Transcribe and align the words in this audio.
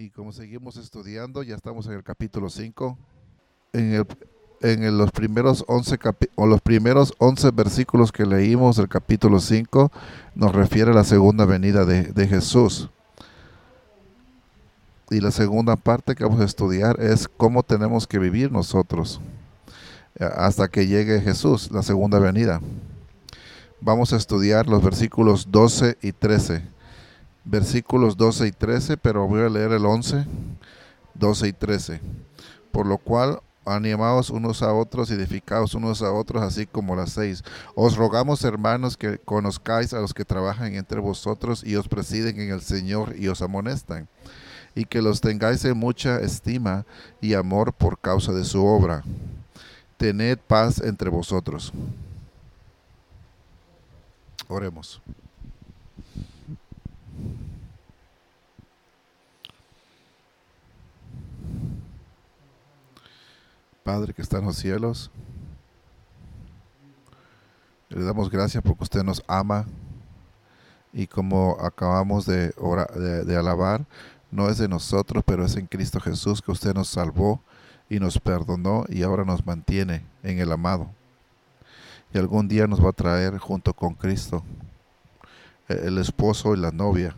Y 0.00 0.10
como 0.10 0.30
seguimos 0.30 0.76
estudiando, 0.76 1.42
ya 1.42 1.56
estamos 1.56 1.88
en 1.88 1.94
el 1.94 2.04
capítulo 2.04 2.48
5. 2.50 2.96
En, 3.72 3.94
el, 3.94 4.06
en 4.60 4.96
los, 4.96 5.10
primeros 5.10 5.64
11 5.66 5.98
o 6.36 6.46
los 6.46 6.60
primeros 6.60 7.12
11 7.18 7.50
versículos 7.50 8.12
que 8.12 8.24
leímos 8.24 8.76
del 8.76 8.86
capítulo 8.86 9.40
5 9.40 9.90
nos 10.36 10.54
refiere 10.54 10.92
a 10.92 10.94
la 10.94 11.02
segunda 11.02 11.46
venida 11.46 11.84
de, 11.84 12.04
de 12.04 12.28
Jesús. 12.28 12.88
Y 15.10 15.18
la 15.18 15.32
segunda 15.32 15.74
parte 15.74 16.14
que 16.14 16.22
vamos 16.22 16.42
a 16.42 16.44
estudiar 16.44 17.00
es 17.00 17.26
cómo 17.26 17.64
tenemos 17.64 18.06
que 18.06 18.20
vivir 18.20 18.52
nosotros 18.52 19.20
eh, 20.20 20.28
hasta 20.32 20.68
que 20.68 20.86
llegue 20.86 21.20
Jesús, 21.20 21.72
la 21.72 21.82
segunda 21.82 22.20
venida. 22.20 22.60
Vamos 23.80 24.12
a 24.12 24.16
estudiar 24.16 24.68
los 24.68 24.80
versículos 24.80 25.50
12 25.50 25.98
y 26.02 26.12
13 26.12 26.77
versículos 27.48 28.16
12 28.16 28.48
y 28.48 28.52
13, 28.52 28.96
pero 28.98 29.26
voy 29.26 29.42
a 29.42 29.48
leer 29.48 29.72
el 29.72 29.86
11, 29.86 30.26
12 31.14 31.48
y 31.48 31.52
13. 31.52 32.00
Por 32.70 32.86
lo 32.86 32.98
cual, 32.98 33.40
animaos 33.64 34.30
unos 34.30 34.62
a 34.62 34.72
otros, 34.72 35.10
edificaos 35.10 35.74
unos 35.74 36.02
a 36.02 36.12
otros, 36.12 36.42
así 36.42 36.66
como 36.66 36.94
las 36.94 37.12
seis. 37.12 37.42
Os 37.74 37.96
rogamos, 37.96 38.44
hermanos, 38.44 38.96
que 38.96 39.18
conozcáis 39.18 39.92
a 39.94 40.00
los 40.00 40.14
que 40.14 40.24
trabajan 40.24 40.74
entre 40.74 41.00
vosotros 41.00 41.64
y 41.64 41.76
os 41.76 41.88
presiden 41.88 42.40
en 42.40 42.50
el 42.50 42.60
Señor 42.60 43.14
y 43.18 43.28
os 43.28 43.40
amonestan, 43.42 44.08
y 44.74 44.84
que 44.84 45.02
los 45.02 45.20
tengáis 45.20 45.64
en 45.64 45.76
mucha 45.76 46.20
estima 46.20 46.84
y 47.20 47.34
amor 47.34 47.72
por 47.72 47.98
causa 47.98 48.32
de 48.32 48.44
su 48.44 48.64
obra. 48.64 49.02
Tened 49.96 50.38
paz 50.38 50.80
entre 50.80 51.10
vosotros. 51.10 51.72
Oremos. 54.48 55.02
Padre 63.88 64.12
que 64.12 64.20
está 64.20 64.36
en 64.36 64.44
los 64.44 64.56
cielos, 64.56 65.10
le 67.88 68.04
damos 68.04 68.28
gracias 68.28 68.62
porque 68.62 68.82
usted 68.82 69.02
nos 69.02 69.24
ama 69.26 69.64
y 70.92 71.06
como 71.06 71.56
acabamos 71.58 72.26
de, 72.26 72.52
de, 73.24 73.34
alabar, 73.34 73.86
no 74.30 74.50
es 74.50 74.58
de 74.58 74.68
nosotros, 74.68 75.24
pero 75.24 75.42
es 75.42 75.56
en 75.56 75.66
Cristo 75.66 76.00
Jesús 76.00 76.42
que 76.42 76.52
usted 76.52 76.74
nos 76.74 76.88
salvó 76.88 77.40
y 77.88 77.98
nos 77.98 78.18
perdonó 78.18 78.84
y 78.90 79.04
ahora 79.04 79.24
nos 79.24 79.46
mantiene 79.46 80.04
en 80.22 80.38
el 80.38 80.52
amado. 80.52 80.90
Y 82.12 82.18
algún 82.18 82.46
día 82.46 82.66
nos 82.66 82.84
va 82.84 82.90
a 82.90 82.92
traer 82.92 83.38
junto 83.38 83.72
con 83.72 83.94
Cristo 83.94 84.42
e, 85.66 85.72
el 85.86 85.96
esposo 85.96 86.54
y 86.54 86.58
la 86.58 86.72
novia. 86.72 87.16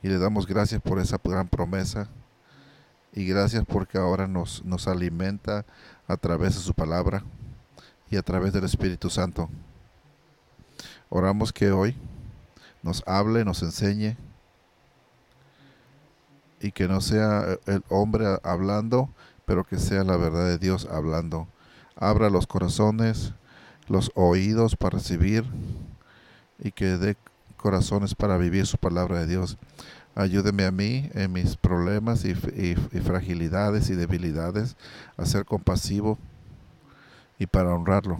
Y 0.00 0.06
le 0.06 0.18
damos 0.18 0.46
gracias 0.46 0.80
por 0.80 1.00
esa 1.00 1.18
gran 1.24 1.48
promesa 1.48 2.08
y 3.12 3.26
gracias 3.26 3.64
porque 3.66 3.98
ahora 3.98 4.26
nos, 4.26 4.64
nos 4.64 4.88
alimenta 4.88 5.64
a 6.06 6.16
través 6.16 6.54
de 6.54 6.60
su 6.60 6.74
palabra 6.74 7.22
y 8.10 8.16
a 8.16 8.22
través 8.22 8.52
del 8.52 8.64
Espíritu 8.64 9.10
Santo. 9.10 9.48
Oramos 11.08 11.52
que 11.52 11.72
hoy 11.72 11.96
nos 12.82 13.02
hable, 13.06 13.44
nos 13.44 13.62
enseñe 13.62 14.16
y 16.60 16.72
que 16.72 16.88
no 16.88 17.00
sea 17.00 17.58
el 17.66 17.84
hombre 17.88 18.38
hablando, 18.42 19.10
pero 19.44 19.64
que 19.64 19.78
sea 19.78 20.04
la 20.04 20.16
verdad 20.16 20.46
de 20.46 20.58
Dios 20.58 20.88
hablando. 20.90 21.48
Abra 21.96 22.30
los 22.30 22.46
corazones, 22.46 23.34
los 23.88 24.10
oídos 24.14 24.76
para 24.76 24.98
recibir 24.98 25.44
y 26.58 26.72
que 26.72 26.96
dé 26.96 27.16
corazones 27.56 28.14
para 28.14 28.38
vivir 28.38 28.66
su 28.66 28.78
palabra 28.78 29.20
de 29.20 29.26
Dios. 29.26 29.58
Ayúdeme 30.14 30.66
a 30.66 30.70
mí 30.70 31.08
en 31.14 31.32
mis 31.32 31.56
problemas 31.56 32.24
y, 32.24 32.34
fragilidades 32.34 33.88
y 33.88 33.94
debilidades 33.94 34.76
a 35.16 35.24
ser 35.24 35.46
compasivo 35.46 36.18
y 37.38 37.46
para 37.46 37.74
honrarlo 37.74 38.18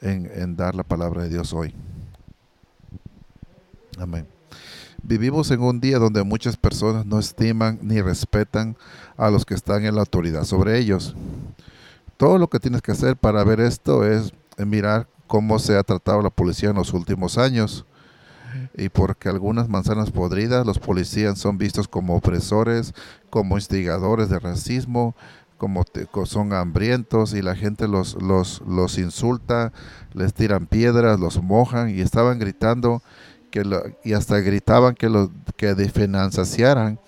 en, 0.00 0.30
en 0.34 0.56
dar 0.56 0.74
la 0.74 0.84
palabra 0.84 1.24
de 1.24 1.28
Dios 1.28 1.52
hoy. 1.52 1.74
Amén. 3.98 4.26
Vivimos 5.02 5.50
en 5.50 5.60
un 5.60 5.78
día 5.78 5.98
donde 5.98 6.22
muchas 6.24 6.56
personas 6.56 7.04
no 7.04 7.18
estiman 7.18 7.78
ni 7.82 8.00
respetan 8.00 8.76
a 9.16 9.30
los 9.30 9.44
que 9.44 9.54
están 9.54 9.84
en 9.84 9.94
la 9.94 10.00
autoridad 10.00 10.44
sobre 10.44 10.78
ellos. 10.78 11.14
Todo 12.16 12.38
lo 12.38 12.48
que 12.48 12.60
tienes 12.60 12.80
que 12.80 12.92
hacer 12.92 13.16
para 13.16 13.44
ver 13.44 13.60
esto 13.60 14.04
es 14.04 14.32
mirar 14.56 15.06
cómo 15.26 15.58
se 15.58 15.76
ha 15.76 15.82
tratado 15.82 16.22
la 16.22 16.30
policía 16.30 16.70
en 16.70 16.76
los 16.76 16.94
últimos 16.94 17.36
años 17.36 17.84
y 18.78 18.88
porque 18.88 19.28
algunas 19.28 19.68
manzanas 19.68 20.10
podridas 20.10 20.64
los 20.64 20.78
policías 20.78 21.38
son 21.38 21.58
vistos 21.58 21.88
como 21.88 22.16
opresores, 22.16 22.94
como 23.28 23.56
instigadores 23.56 24.28
de 24.28 24.38
racismo, 24.38 25.14
como 25.58 25.84
son 26.24 26.52
hambrientos 26.52 27.34
y 27.34 27.42
la 27.42 27.56
gente 27.56 27.88
los, 27.88 28.14
los, 28.22 28.62
los 28.66 28.96
insulta, 28.98 29.72
les 30.14 30.32
tiran 30.32 30.66
piedras, 30.66 31.18
los 31.18 31.42
mojan 31.42 31.90
y 31.90 32.00
estaban 32.00 32.38
gritando 32.38 33.02
que 33.50 33.64
y 34.04 34.12
hasta 34.12 34.38
gritaban 34.38 34.94
que, 34.94 35.08
lo, 35.08 35.32
que 35.56 35.74
financiaran 35.88 37.00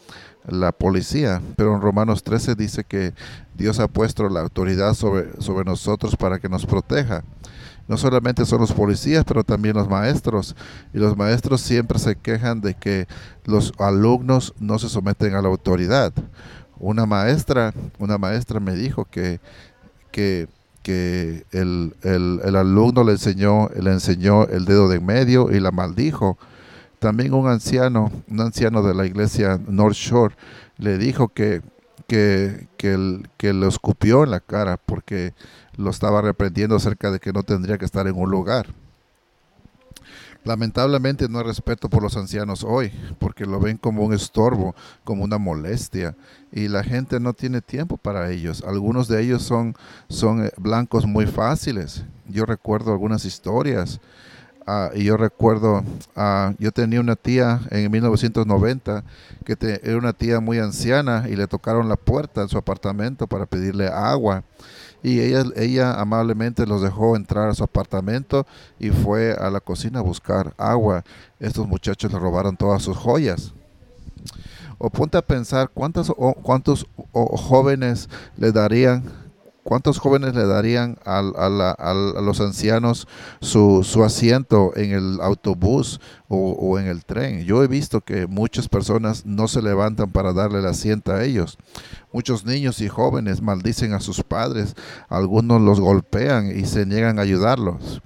la 0.48 0.72
policía. 0.72 1.41
Pero 1.56 1.76
en 1.76 1.80
Romanos 1.80 2.25
13 2.25 2.56
dice 2.56 2.82
que 2.82 3.14
Dios 3.54 3.78
ha 3.78 3.86
puesto 3.86 4.28
la 4.28 4.41
autoridad 4.41 4.94
sobre, 4.94 5.41
sobre 5.41 5.64
nosotros 5.64 6.16
para 6.16 6.41
que 6.41 6.48
nos 6.48 6.66
proteja 6.66 7.22
no 7.91 7.97
solamente 7.97 8.47
son 8.47 8.61
los 8.61 8.73
policías, 8.73 9.25
pero 9.25 9.43
también 9.43 9.75
los 9.75 9.89
maestros. 9.89 10.55
Y 10.95 10.99
los 10.99 11.17
maestros 11.17 11.61
siempre 11.61 11.99
se 11.99 12.15
quejan 12.15 12.61
de 12.61 12.75
que 12.75 13.09
los 13.45 13.73
alumnos 13.81 14.55
no 14.61 14.78
se 14.78 14.89
someten 14.89 15.34
a 15.34 15.43
la 15.43 15.49
autoridad. 15.49 16.12
Una 16.78 17.05
maestra, 17.05 17.75
una 17.99 18.17
maestra 18.17 18.61
me 18.61 18.77
dijo 18.77 19.06
que, 19.06 19.41
que, 20.12 20.47
el, 21.51 22.56
alumno 22.56 23.03
le 23.03 23.11
enseñó, 23.11 23.69
le 23.71 23.91
enseñó 23.91 24.47
el 24.47 24.67
dedo 24.67 24.89
de 24.89 24.99
en 24.99 25.07
medio 25.07 25.51
y 25.51 25.59
la 25.59 25.72
maldijo. 25.72 26.39
También 27.01 27.34
un 27.34 27.49
anciano, 27.49 28.12
un 28.28 28.41
anciano 28.41 28.84
de 28.84 28.95
la 28.95 29.05
iglesia 29.05 29.59
North 29.67 29.97
Shore, 29.97 30.37
le 30.78 30.97
dijo 30.97 31.31
que, 31.31 31.61
que, 32.07 32.69
que, 32.77 33.21
que 33.37 33.53
lo 33.53 33.67
escupió 33.67 34.22
en 34.22 34.31
la 34.31 34.39
cara 34.39 34.77
porque 34.77 35.34
lo 35.76 35.91
estaba 35.91 36.22
reprendiendo 36.22 36.76
acerca 36.76 37.10
de 37.10 37.20
que 37.20 37.32
no 37.32 37.42
tendría 37.42 37.78
que 37.78 37.84
estar 37.84 38.06
en 38.06 38.16
un 38.16 38.31
lugar. 38.31 38.66
Lamentablemente 40.42 41.28
no 41.28 41.38
hay 41.38 41.44
respeto 41.44 41.91
por 41.91 42.03
los 42.03 42.16
ancianos 42.16 42.64
hoy, 42.64 42.91
porque 43.19 43.44
lo 43.44 43.60
ven 43.60 43.76
como 43.76 44.03
un 44.03 44.14
estorbo, 44.14 44.75
como 45.04 45.22
una 45.22 45.36
molestia, 45.36 46.16
y 46.50 46.69
la 46.69 46.82
gente 46.82 47.20
no 47.20 47.34
tiene 47.34 47.60
tiempo 47.60 47.98
para 47.98 48.30
ellos. 48.30 48.64
Algunos 48.66 49.06
de 49.06 49.22
ellos 49.22 49.42
son, 49.42 49.76
son 50.09 50.47
eh, 50.47 50.50
blancos 50.56 51.04
muy 51.04 51.26
fáciles. 51.26 52.04
Yo 52.26 52.47
recuerdo 52.47 52.91
algunas 52.91 53.26
historias, 53.26 54.00
ah, 54.66 54.91
y 54.94 55.04
yo 55.04 55.19
recuerdo, 55.19 55.84
uh, 56.16 56.54
yo 56.59 56.72
tenía 56.72 57.00
una 57.00 57.16
tía 57.16 57.60
en 57.70 57.91
1990 57.91 59.04
que 59.44 59.80
era 59.82 59.98
una 59.98 60.14
tía 60.14 60.41
muy 60.41 60.59
anciana 60.59 61.26
y 61.28 61.36
le 61.36 61.48
tocaron 61.48 61.88
la 61.88 61.97
puerta 61.97 62.41
en 62.41 62.48
su 62.48 62.56
apartamento 62.56 63.26
para 63.26 63.44
pedirle 63.44 63.88
agua 63.88 64.42
y 65.03 65.21
ella, 65.21 65.44
ella 65.56 66.00
amablemente 66.00 66.66
los 66.66 66.83
dejó 66.83 67.16
entrar 67.16 67.49
a 67.49 67.55
su 67.55 67.65
apartamento 67.65 68.47
y 68.78 68.91
fue 68.91 69.33
a 69.33 69.50
la 69.50 69.61
cocina 69.61 70.00
a 70.00 70.03
buscar 70.03 70.55
agua. 70.59 71.05
Estos 71.38 71.66
muchachos 71.66 72.12
le 72.12 72.19
robaron 72.19 72.56
todas 72.56 72.83
sus 72.83 72.97
joyas. 72.97 73.53
O 74.78 74.91
ponte 74.91 75.19
a 75.19 75.22
pensar 75.22 75.71
cuántos, 75.72 76.12
cuántos 76.43 76.87
jóvenes 77.12 78.09
le 78.37 78.53
darían 78.53 79.05
¿Cuántos 79.70 80.00
jóvenes 80.00 80.34
le 80.34 80.48
darían 80.48 80.98
a, 81.04 81.22
los 81.22 82.41
ancianos 82.41 83.06
su, 83.41 84.03
asiento 84.04 84.72
en 84.75 84.91
el 84.91 85.20
autobús 85.20 86.00
o, 86.26 86.76
en 86.81 86.88
el 86.88 87.04
tren? 87.04 87.44
Yo 87.44 87.62
he 87.62 87.69
visto 87.69 88.00
que 88.00 88.26
muchas 88.26 88.69
personas 88.69 89.25
no 89.26 89.47
se 89.47 89.62
levantan 89.62 90.10
para 90.10 90.33
darle 90.33 90.59
el 90.59 90.66
asiento 90.66 91.12
a 91.12 91.22
ellos. 91.22 91.56
Muchos 92.12 92.45
niños 92.45 92.80
y 92.80 92.89
jóvenes 92.89 93.42
maldicen 93.42 93.92
a 93.92 94.00
sus 94.00 94.24
padres, 94.24 94.74
algunos 95.09 95.62
los 95.62 95.78
golpean 95.78 96.50
y 96.50 96.65
se 96.65 96.84
niegan 96.84 97.21
a 97.21 97.22
ayudarlos. 97.22 98.03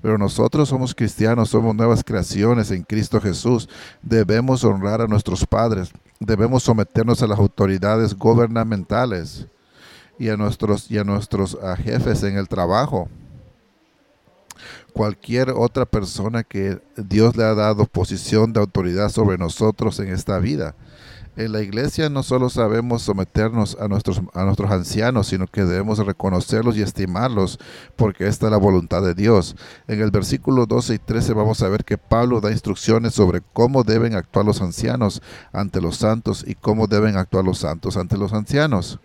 Pero 0.00 0.16
nosotros 0.16 0.70
somos 0.70 0.94
cristianos, 0.94 1.50
somos 1.50 1.74
nuevas 1.74 2.02
creaciones 2.02 2.70
en 2.70 2.82
Cristo 2.82 3.20
Jesús. 3.20 3.68
Debemos 4.00 4.64
honrar 4.64 5.02
a 5.02 5.06
nuestros 5.06 5.44
padres, 5.44 5.92
debemos 6.18 6.62
someternos 6.62 7.22
a 7.22 7.26
las 7.26 7.38
autoridades 7.38 8.14
gubernamentales 8.14 9.48
y 10.18 10.28
a 10.28 10.36
nuestros, 10.36 10.90
y 10.90 10.98
a 10.98 11.04
nuestros 11.04 11.58
jefes 11.82 12.22
en 12.22 12.36
el 12.36 12.48
trabajo. 12.48 13.08
Cualquier 14.92 15.50
otra 15.50 15.86
persona 15.86 16.44
que 16.44 16.80
Dios 16.96 17.36
le 17.36 17.44
ha 17.44 17.54
dado 17.54 17.86
posición 17.86 18.52
de 18.52 18.60
autoridad 18.60 19.08
sobre 19.08 19.36
nosotros 19.38 19.98
en 19.98 20.08
esta 20.08 20.38
vida. 20.38 20.76
En 21.36 21.50
la 21.50 21.62
iglesia 21.62 22.08
no 22.08 22.22
solo 22.22 22.48
sabemos 22.48 23.02
someternos 23.02 23.76
a 23.80 23.88
nuestros, 23.88 24.22
a 24.34 24.44
nuestros 24.44 24.70
ancianos, 24.70 25.26
sino 25.26 25.48
que 25.48 25.64
debemos 25.64 25.98
reconocerlos 25.98 26.76
y 26.76 26.82
estimarlos, 26.82 27.58
porque 27.96 28.28
esta 28.28 28.46
es 28.46 28.52
la 28.52 28.56
voluntad 28.56 29.02
de 29.02 29.14
Dios. 29.14 29.56
En 29.88 30.00
el 30.00 30.12
versículo 30.12 30.66
12 30.66 30.94
y 30.94 30.98
13 31.00 31.32
vamos 31.32 31.60
a 31.62 31.68
ver 31.68 31.84
que 31.84 31.98
Pablo 31.98 32.40
da 32.40 32.52
instrucciones 32.52 33.14
sobre 33.14 33.42
cómo 33.52 33.82
deben 33.82 34.14
actuar 34.14 34.46
los 34.46 34.62
ancianos 34.62 35.22
ante 35.52 35.80
los 35.80 35.96
santos 35.96 36.44
y 36.46 36.54
cómo 36.54 36.86
deben 36.86 37.16
actuar 37.16 37.44
los 37.44 37.58
santos 37.58 37.96
ante 37.96 38.16
los 38.16 38.32
ancianos 38.32 39.00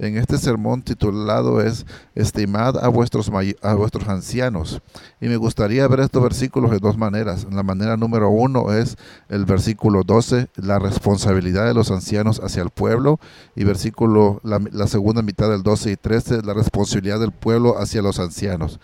en 0.00 0.16
este 0.16 0.38
sermón 0.38 0.80
titulado 0.82 1.60
es 1.60 1.84
Estimad 2.14 2.82
a 2.82 2.88
vuestros, 2.88 3.30
a 3.62 3.74
vuestros 3.74 4.08
ancianos. 4.08 4.80
Y 5.20 5.28
me 5.28 5.36
gustaría 5.36 5.86
ver 5.88 6.00
estos 6.00 6.22
versículos 6.22 6.70
de 6.70 6.78
dos 6.78 6.96
maneras. 6.96 7.46
La 7.50 7.62
manera 7.62 7.98
número 7.98 8.30
uno 8.30 8.72
es 8.72 8.96
el 9.28 9.44
versículo 9.44 10.02
12, 10.02 10.48
la 10.56 10.78
responsabilidad 10.78 11.66
de 11.66 11.74
los 11.74 11.90
ancianos 11.90 12.40
hacia 12.42 12.62
el 12.62 12.70
pueblo. 12.70 13.20
Y 13.54 13.64
versículo, 13.64 14.40
la, 14.42 14.58
la 14.72 14.86
segunda 14.86 15.20
mitad 15.20 15.50
del 15.50 15.62
12 15.62 15.90
y 15.92 15.96
13, 15.96 16.42
la 16.44 16.54
responsabilidad 16.54 17.20
del 17.20 17.32
pueblo 17.32 17.78
hacia 17.78 18.00
los 18.00 18.18
ancianos. 18.18 18.80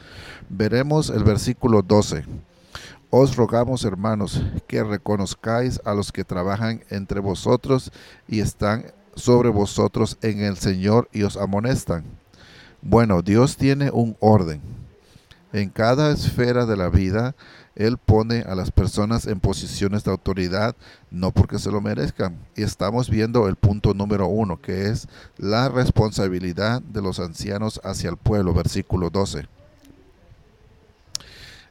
Veremos 0.51 1.09
el 1.09 1.25
versículo 1.25 1.81
12. 1.81 2.25
Os 3.09 3.37
rogamos, 3.37 3.85
hermanos, 3.85 4.43
que 4.67 4.85
reconozcáis 4.85 5.81
a 5.87 5.95
los 5.95 6.13
que 6.13 6.25
trabajan 6.25 6.83
entre 6.91 7.21
vosotros 7.21 7.91
y 8.29 8.41
están 8.41 8.85
sobre 9.17 9.49
vosotros 9.49 10.19
en 10.23 10.41
el 10.41 10.57
Señor 10.57 11.09
y 11.13 11.25
os 11.25 11.37
amonestan. 11.37 12.05
Bueno, 12.83 13.23
Dios 13.23 13.57
tiene 13.57 13.91
un 13.91 14.17
orden. 14.21 14.61
En 15.53 15.71
cada 15.71 16.13
esfera 16.13 16.67
de 16.67 16.77
la 16.77 16.89
vida, 16.89 17.35
Él 17.75 17.99
pone 17.99 18.43
a 18.43 18.55
las 18.55 18.71
personas 18.71 19.27
en 19.27 19.41
posiciones 19.41 20.05
de 20.05 20.11
autoridad, 20.11 20.77
no 21.11 21.33
porque 21.33 21.59
se 21.59 21.71
lo 21.71 21.81
merezcan. 21.81 22.37
Y 22.55 22.63
estamos 22.63 23.09
viendo 23.09 23.49
el 23.49 23.57
punto 23.57 23.95
número 23.95 24.27
uno, 24.27 24.61
que 24.61 24.91
es 24.91 25.09
la 25.39 25.69
responsabilidad 25.69 26.83
de 26.83 27.01
los 27.01 27.19
ancianos 27.19 27.81
hacia 27.85 28.11
el 28.11 28.17
pueblo, 28.17 28.53
versículo 28.53 29.09
12. 29.09 29.47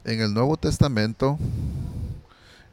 En 0.04 0.20
el 0.20 0.34
Nuevo 0.34 0.56
Testamento, 0.56 1.38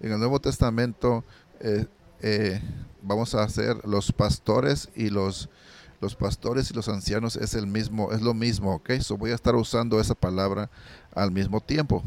en 0.01 0.11
el 0.11 0.19
Nuevo 0.19 0.39
Testamento, 0.39 1.23
eh, 1.59 1.85
eh, 2.23 2.59
vamos 3.01 3.35
a 3.35 3.43
hacer 3.43 3.77
los 3.85 4.11
pastores 4.11 4.89
y 4.95 5.09
los 5.09 5.49
los 6.03 6.15
pastores 6.15 6.69
y 6.69 6.73
los 6.73 6.89
ancianos 6.89 7.37
es 7.37 7.53
el 7.53 7.65
mismo, 7.65 8.11
es 8.11 8.21
lo 8.21 8.33
mismo, 8.33 8.75
¿ok? 8.75 8.91
So 8.99 9.15
voy 9.15 9.31
a 9.31 9.35
estar 9.35 9.55
usando 9.55 10.01
esa 10.01 10.13
palabra 10.13 10.69
al 11.15 11.31
mismo 11.31 11.61
tiempo. 11.61 12.03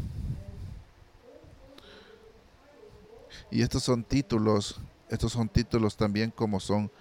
Y 3.49 3.63
estos 3.63 3.81
son 3.81 4.03
títulos, 4.03 4.79
estos 5.09 5.31
son 5.31 5.49
títulos 5.49 5.97
también 5.97 6.29
como 6.29 6.59
son 6.59 6.91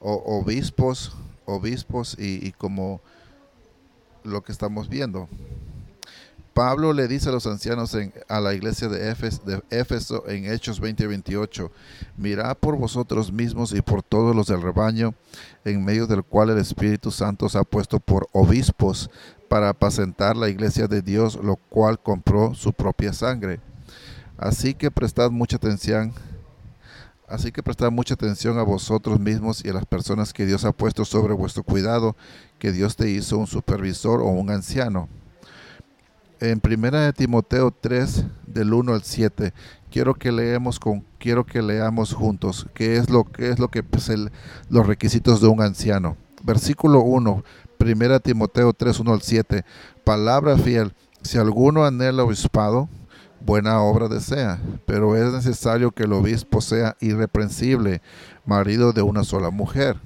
obispos, 0.00 1.12
obispos 1.44 2.16
y, 2.18 2.46
y 2.46 2.52
como 2.52 3.02
lo 4.24 4.42
que 4.42 4.52
estamos 4.52 4.88
viendo. 4.88 5.28
Pablo 6.60 6.92
le 6.92 7.08
dice 7.08 7.30
a 7.30 7.32
los 7.32 7.46
ancianos 7.46 7.94
en, 7.94 8.12
a 8.28 8.38
la 8.38 8.52
iglesia 8.52 8.86
de 8.88 9.10
Éfeso, 9.70 10.28
en 10.28 10.44
Hechos 10.44 10.78
20 10.78 11.04
y 11.04 11.06
28, 11.06 11.72
mirad 12.18 12.54
por 12.58 12.76
vosotros 12.76 13.32
mismos 13.32 13.72
y 13.72 13.80
por 13.80 14.02
todos 14.02 14.36
los 14.36 14.48
del 14.48 14.60
rebaño, 14.60 15.14
en 15.64 15.82
medio 15.82 16.06
del 16.06 16.22
cual 16.22 16.50
el 16.50 16.58
Espíritu 16.58 17.10
Santo 17.10 17.46
os 17.46 17.56
ha 17.56 17.64
puesto 17.64 17.98
por 17.98 18.28
obispos 18.32 19.08
para 19.48 19.70
apacentar 19.70 20.36
la 20.36 20.50
iglesia 20.50 20.86
de 20.86 21.00
Dios, 21.00 21.36
lo 21.42 21.56
cual 21.56 21.98
compró 21.98 22.52
su 22.52 22.74
propia 22.74 23.14
sangre. 23.14 23.58
Así 24.36 24.74
que 24.74 24.90
prestad 24.90 25.30
mucha 25.30 25.56
atención, 25.56 26.12
así 27.26 27.52
que 27.52 27.62
prestad 27.62 27.90
mucha 27.90 28.12
atención 28.12 28.58
a 28.58 28.64
vosotros 28.64 29.18
mismos 29.18 29.64
y 29.64 29.70
a 29.70 29.72
las 29.72 29.86
personas 29.86 30.34
que 30.34 30.44
Dios 30.44 30.66
ha 30.66 30.72
puesto 30.72 31.06
sobre 31.06 31.32
vuestro 31.32 31.62
cuidado, 31.62 32.16
que 32.58 32.70
Dios 32.70 32.96
te 32.96 33.08
hizo 33.08 33.38
un 33.38 33.46
supervisor 33.46 34.20
o 34.20 34.26
un 34.26 34.50
anciano 34.50 35.08
en 36.40 36.60
primera 36.60 37.02
de 37.02 37.12
Timoteo 37.12 37.70
3 37.70 38.24
del 38.46 38.72
1 38.72 38.94
al 38.94 39.02
7 39.02 39.52
quiero 39.90 40.14
que 40.14 40.32
leemos 40.32 40.80
con 40.80 41.04
quiero 41.18 41.44
que 41.44 41.60
leamos 41.60 42.14
juntos 42.14 42.66
qué 42.74 42.96
es 42.96 43.10
lo 43.10 43.24
que 43.24 43.50
es 43.50 43.58
lo 43.58 43.68
que 43.68 43.82
pues, 43.82 44.10
los 44.68 44.86
requisitos 44.86 45.40
de 45.40 45.48
un 45.48 45.60
anciano. 45.62 46.16
Versículo 46.42 47.00
1 47.02 47.44
primera 47.76 48.20
Timoteo 48.20 48.72
3 48.72 49.00
1 49.00 49.12
al 49.12 49.22
7 49.22 49.64
palabra 50.02 50.56
fiel 50.56 50.94
si 51.22 51.36
alguno 51.36 51.84
anhela 51.84 52.24
obispado 52.24 52.88
buena 53.44 53.80
obra 53.82 54.08
desea 54.08 54.58
pero 54.86 55.16
es 55.16 55.32
necesario 55.32 55.90
que 55.90 56.04
el 56.04 56.14
obispo 56.14 56.62
sea 56.62 56.96
irreprensible 57.00 58.00
marido 58.46 58.92
de 58.92 59.02
una 59.02 59.24
sola 59.24 59.50
mujer 59.50 59.98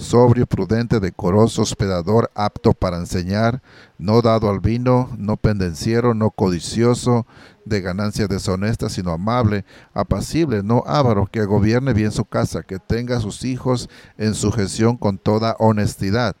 sobrio, 0.00 0.46
prudente, 0.46 1.00
decoroso, 1.00 1.62
hospedador, 1.62 2.30
apto 2.34 2.72
para 2.72 2.98
enseñar, 2.98 3.62
no 3.98 4.22
dado 4.22 4.50
al 4.50 4.60
vino, 4.60 5.10
no 5.16 5.36
pendenciero, 5.36 6.14
no 6.14 6.30
codicioso, 6.30 7.26
de 7.64 7.80
ganancias 7.80 8.28
deshonestas, 8.28 8.92
sino 8.92 9.12
amable, 9.12 9.64
apacible, 9.94 10.62
no 10.62 10.82
avaro, 10.86 11.28
que 11.30 11.44
gobierne 11.44 11.92
bien 11.92 12.10
su 12.10 12.24
casa, 12.24 12.62
que 12.62 12.78
tenga 12.78 13.18
a 13.18 13.20
sus 13.20 13.44
hijos 13.44 13.88
en 14.18 14.34
sujeción 14.34 14.96
con 14.96 15.18
toda 15.18 15.56
honestidad. 15.58 16.36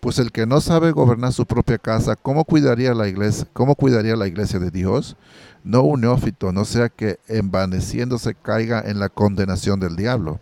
Pues 0.00 0.18
el 0.18 0.30
que 0.30 0.46
no 0.46 0.60
sabe 0.60 0.92
gobernar 0.92 1.32
su 1.32 1.46
propia 1.46 1.78
casa, 1.78 2.14
¿cómo 2.14 2.44
cuidaría 2.44 2.94
la 2.94 3.08
iglesia, 3.08 3.48
cómo 3.52 3.74
cuidaría 3.74 4.14
la 4.14 4.28
iglesia 4.28 4.60
de 4.60 4.70
Dios? 4.70 5.16
No 5.64 5.82
un 5.82 6.02
neófito, 6.02 6.52
no 6.52 6.64
sea 6.64 6.88
que 6.88 7.18
envaneciéndose 7.26 8.34
caiga 8.34 8.80
en 8.80 9.00
la 9.00 9.08
condenación 9.08 9.80
del 9.80 9.96
diablo. 9.96 10.40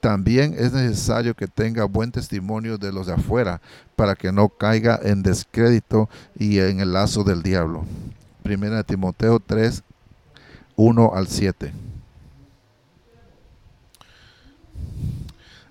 También 0.00 0.54
es 0.56 0.72
necesario 0.72 1.34
que 1.34 1.48
tenga 1.48 1.84
buen 1.84 2.12
testimonio 2.12 2.78
de 2.78 2.92
los 2.92 3.08
de 3.08 3.14
afuera 3.14 3.60
para 3.96 4.14
que 4.14 4.30
no 4.30 4.48
caiga 4.48 5.00
en 5.02 5.22
descrédito 5.22 6.08
y 6.38 6.58
en 6.58 6.80
el 6.80 6.92
lazo 6.92 7.24
del 7.24 7.42
diablo. 7.42 7.84
Primera 8.42 8.84
Timoteo 8.84 9.40
3, 9.40 9.82
1 10.76 11.12
al 11.14 11.26
7. 11.26 11.72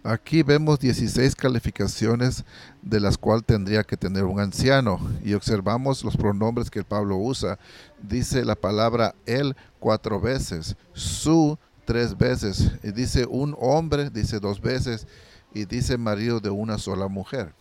Aquí 0.03 0.41
vemos 0.41 0.79
16 0.79 1.35
calificaciones 1.35 2.45
de 2.81 3.01
las 3.01 3.17
cuales 3.17 3.43
tendría 3.45 3.83
que 3.83 3.97
tener 3.97 4.23
un 4.23 4.39
anciano 4.39 4.99
y 5.21 5.33
observamos 5.33 6.01
los 6.03 6.15
pronombres 6.15 6.69
que 6.69 6.83
Pablo 6.83 7.17
usa. 7.17 7.59
Dice 8.01 8.45
la 8.45 8.55
palabra 8.55 9.15
él 9.25 9.53
cuatro 9.79 10.21
veces, 10.21 10.77
su 10.93 11.57
tres 11.87 12.17
veces. 12.17 12.69
Y 12.83 12.91
dice 12.91 13.25
un 13.25 13.55
hombre, 13.57 14.11
dice 14.11 14.39
dos 14.39 14.61
veces, 14.61 15.07
y 15.53 15.65
dice 15.65 15.97
marido 15.97 16.39
de 16.39 16.51
una 16.51 16.77
sola 16.77 17.07
mujer. 17.07 17.55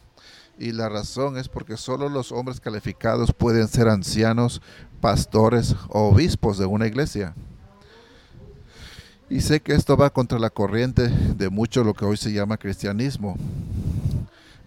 Y 0.59 0.73
la 0.73 0.89
razón 0.89 1.39
es 1.39 1.49
porque 1.49 1.77
solo 1.77 2.09
los 2.09 2.33
hombres 2.33 2.61
calificados 2.61 3.33
pueden 3.33 3.69
ser 3.69 3.89
ancianos, 3.89 4.61
pastores 5.01 5.77
o 5.89 6.09
obispos 6.09 6.59
de 6.59 6.67
una 6.67 6.87
iglesia. 6.87 7.35
Y 9.31 9.41
sé 9.41 9.61
que 9.61 9.75
esto 9.75 9.97
va 9.97 10.11
contra 10.11 10.39
la 10.39 10.51
corriente 10.51 11.09
de 11.09 11.49
mucho 11.49 11.85
lo 11.85 11.95
que 11.95 12.05
hoy 12.05 12.17
se 12.17 12.33
llama 12.33 12.59
cristianismo. 12.59 13.37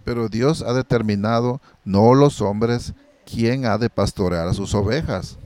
Pero 0.04 0.28
Dios 0.28 0.62
ha 0.62 0.72
determinado, 0.72 1.60
no 1.84 2.14
los 2.14 2.40
hombres, 2.40 2.94
quién 3.26 3.66
ha 3.66 3.76
de 3.76 3.90
pastorear 3.90 4.48
a 4.48 4.54
sus 4.54 4.74
ovejas. 4.74 5.38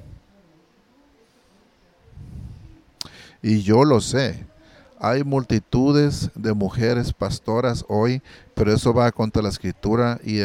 Y 3.45 3.61
yo 3.61 3.85
lo 3.85 4.01
sé. 4.01 4.47
Hay 4.99 5.23
multitudes 5.23 6.31
de 6.35 6.55
mujeres 6.55 7.13
pastoras 7.13 7.85
hoy, 7.89 8.23
pero 8.55 8.73
eso 8.73 8.95
va 8.95 9.13
contra 9.13 9.43
la 9.43 9.51
escritura 9.51 10.19
y 10.25 10.39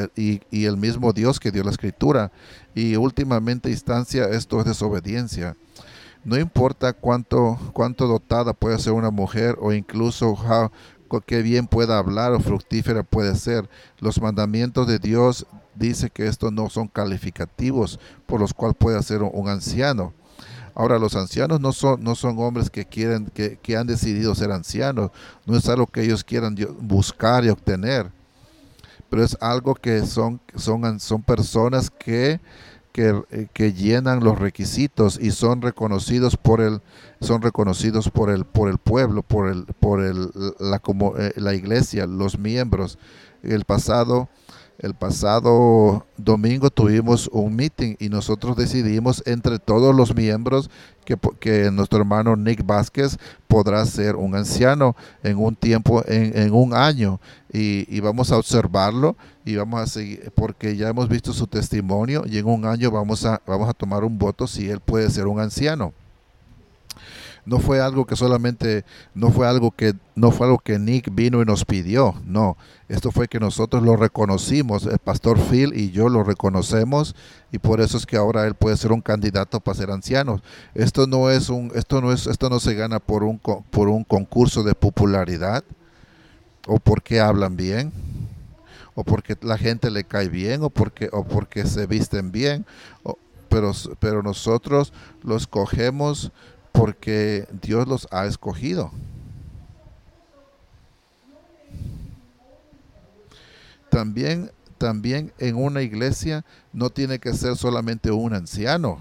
el, 0.65 0.75
mismo 0.75 1.13
Dios 1.13 1.39
que 1.39 1.50
dio 1.50 1.63
la 1.63 1.72
escritura. 1.72 2.29
Y 2.75 2.98
últimamente 2.98 3.70
instancia 3.70 4.25
esto 4.25 4.60
es 4.60 4.65
desobediencia. 4.65 5.56
No 6.25 6.38
importa 6.38 6.91
cuánto, 6.91 7.58
cuánto 7.72 8.06
dotada 8.06 8.51
puede 8.51 8.77
ser 8.79 8.91
una 8.91 9.12
mujer 9.12 9.56
o 9.62 9.72
incluso 9.72 10.38
qué 11.25 11.41
bien 11.41 11.68
pueda 11.68 12.00
hablar 12.00 12.34
o 12.34 12.41
fructífera 12.41 13.03
puede 13.03 13.36
ser. 13.36 13.70
Los 14.00 14.22
mandamientos 14.22 14.88
de 14.88 15.00
Dios 15.00 15.48
dice 15.74 16.10
que 16.10 16.27
estos 16.27 16.51
no 16.51 16.70
son 16.70 16.89
calificativos 16.89 17.98
por 18.25 18.41
los 18.41 18.53
cuales 18.53 18.75
puede 18.77 19.01
ser 19.03 19.24
un 19.24 19.48
anciano. 19.48 20.13
Ahora, 20.80 20.98
los 20.98 21.14
ancianos 21.18 21.60
no 21.60 21.74
son, 21.74 22.02
no 22.02 22.16
son 22.16 22.40
hombres 22.40 22.70
que 22.70 22.86
quieren, 22.86 23.26
que, 23.34 23.58
que 23.62 23.76
han 23.76 23.86
decidido 23.86 24.34
ser 24.34 24.50
ancianos. 24.50 25.12
No 25.46 25.58
es 25.58 25.68
algo 25.68 25.86
que 25.86 26.04
ellos 26.04 26.24
quieran 26.24 26.56
buscar 26.80 27.44
y 27.44 27.50
obtener. 27.50 28.10
Pero 29.10 29.22
es 29.22 29.36
algo 29.42 29.76
que 29.76 30.06
son, 30.06 30.40
son, 30.56 31.02
son 31.02 31.22
personas 31.22 31.90
que, 31.90 32.40
eh, 32.94 33.48
que, 33.52 33.74
llenan 33.74 34.24
los 34.24 34.40
requisitos 34.40 35.20
y 35.22 35.32
son 35.32 35.62
reconocidos 35.62 36.38
por 36.38 36.62
el, 36.62 36.80
son 37.20 37.42
reconocidos 37.42 38.10
por 38.10 38.30
el, 38.30 38.46
por 38.46 38.70
el 38.70 38.78
pueblo, 38.78 39.22
por 39.22 39.50
el, 39.50 39.66
por 39.66 40.02
el, 40.02 40.32
la, 40.60 40.80
como, 40.80 41.18
eh, 41.18 41.34
la 41.36 41.56
iglesia, 41.56 42.06
los 42.06 42.40
miembros. 42.40 42.98
El 43.44 43.66
pasado 43.66 44.30
El 44.80 44.94
pasado 44.94 46.06
domingo 46.16 46.70
tuvimos 46.70 47.30
un 47.34 47.54
meeting 47.54 47.98
y 48.00 48.08
nosotros 48.08 48.56
decidimos 48.56 49.22
entre 49.26 49.60
todos 49.60 49.94
los 49.94 50.16
miembros 50.16 50.70
que, 51.42 51.70
nuestro 51.70 52.00
hermano 52.00 52.38
Nick 52.38 52.66
Vázquez 52.66 53.18
podrá 53.50 53.86
ser 53.86 54.16
un 54.16 54.36
anciano 54.36 54.96
en 55.22 55.38
un 55.38 55.54
tiempo, 55.58 56.02
en, 56.08 56.54
un 56.54 56.74
año. 56.74 57.20
Y, 57.52 57.94
y, 57.94 58.00
vamos 58.00 58.32
a 58.32 58.38
observarlo 58.38 59.18
y 59.44 59.58
vamos 59.58 59.82
a 59.82 59.88
seguir, 59.88 60.32
porque 60.34 60.78
ya 60.78 60.88
hemos 60.88 61.10
visto 61.10 61.34
su 61.34 61.46
testimonio 61.46 62.24
y 62.26 62.38
en 62.38 62.46
un 62.46 62.64
año 62.64 62.90
vamos 62.90 63.26
a, 63.26 63.42
vamos 63.46 63.68
a 63.68 63.74
tomar 63.74 64.06
un 64.06 64.18
voto 64.18 64.48
si 64.48 64.70
él 64.70 64.80
puede 64.80 65.10
ser 65.10 65.28
un 65.28 65.42
anciano 65.42 65.94
no 67.50 67.58
fue 67.60 67.82
algo 67.82 68.06
que 68.06 68.15
solamente, 68.15 68.86
no 69.15 69.32
fue 69.32 69.48
algo 69.48 69.72
que, 69.72 69.96
no 70.15 70.29
fue 70.29 70.46
algo 70.46 70.60
que 70.60 70.77
Nick 70.77 71.10
vino 71.12 71.41
y 71.41 71.46
nos 71.46 71.65
pidió, 71.65 72.13
no, 72.25 72.58
esto 72.88 73.12
fue 73.12 73.27
que 73.27 73.39
nosotros 73.39 73.82
lo 73.82 73.96
reconocimos, 73.96 74.86
el 74.86 75.00
pastor 75.00 75.39
Phil 75.39 75.74
y 75.75 75.89
yo 75.89 76.10
lo 76.10 76.24
reconocemos 76.24 77.15
y 77.51 77.58
por 77.58 77.82
eso 77.82 77.98
es 77.98 78.06
que 78.06 78.18
ahora 78.18 78.46
él 78.46 78.53
puede 78.53 78.77
ser 78.77 78.91
un 78.91 79.01
candidato 79.01 79.60
para 79.60 79.77
ser 79.77 79.89
anciano. 79.89 80.41
Esto 80.75 81.08
no 81.08 81.32
es 81.32 81.50
un, 81.50 81.72
esto 81.74 82.01
no 82.01 82.12
es, 82.12 82.27
esto 82.27 82.51
no 82.51 82.60
se 82.60 82.75
gana 82.75 83.00
por 83.00 83.24
un, 83.24 83.39
por 83.39 83.88
un 83.88 84.03
concurso 84.03 84.62
de 84.62 84.75
popularidad 84.75 85.63
o 86.68 86.77
porque 86.77 87.20
hablan 87.20 87.58
bien 87.58 87.91
o 88.94 89.03
porque 89.03 89.36
la 89.41 89.58
gente 89.58 89.89
le 89.89 90.03
cae 90.03 90.29
bien 90.29 90.62
o 90.62 90.70
porque, 90.70 91.10
o 91.12 91.24
porque 91.24 91.65
se 91.65 91.88
visten 91.88 92.32
bien, 92.32 92.65
pero, 93.50 93.72
pero 94.00 94.22
nosotros 94.22 94.94
los 95.24 95.48
cogemos 95.48 96.32
porque 96.72 97.48
Dios 97.62 97.88
los 97.88 98.08
ha 98.12 98.26
escogido. 98.26 98.92
También, 103.90 104.52
también 104.78 105.34
en 105.40 105.56
una 105.56 105.82
iglesia 105.82 106.46
no 106.72 106.90
tiene 106.90 107.20
que 107.20 107.34
ser 107.34 107.56
solamente 107.56 108.12
un 108.12 108.34
anciano. 108.34 109.00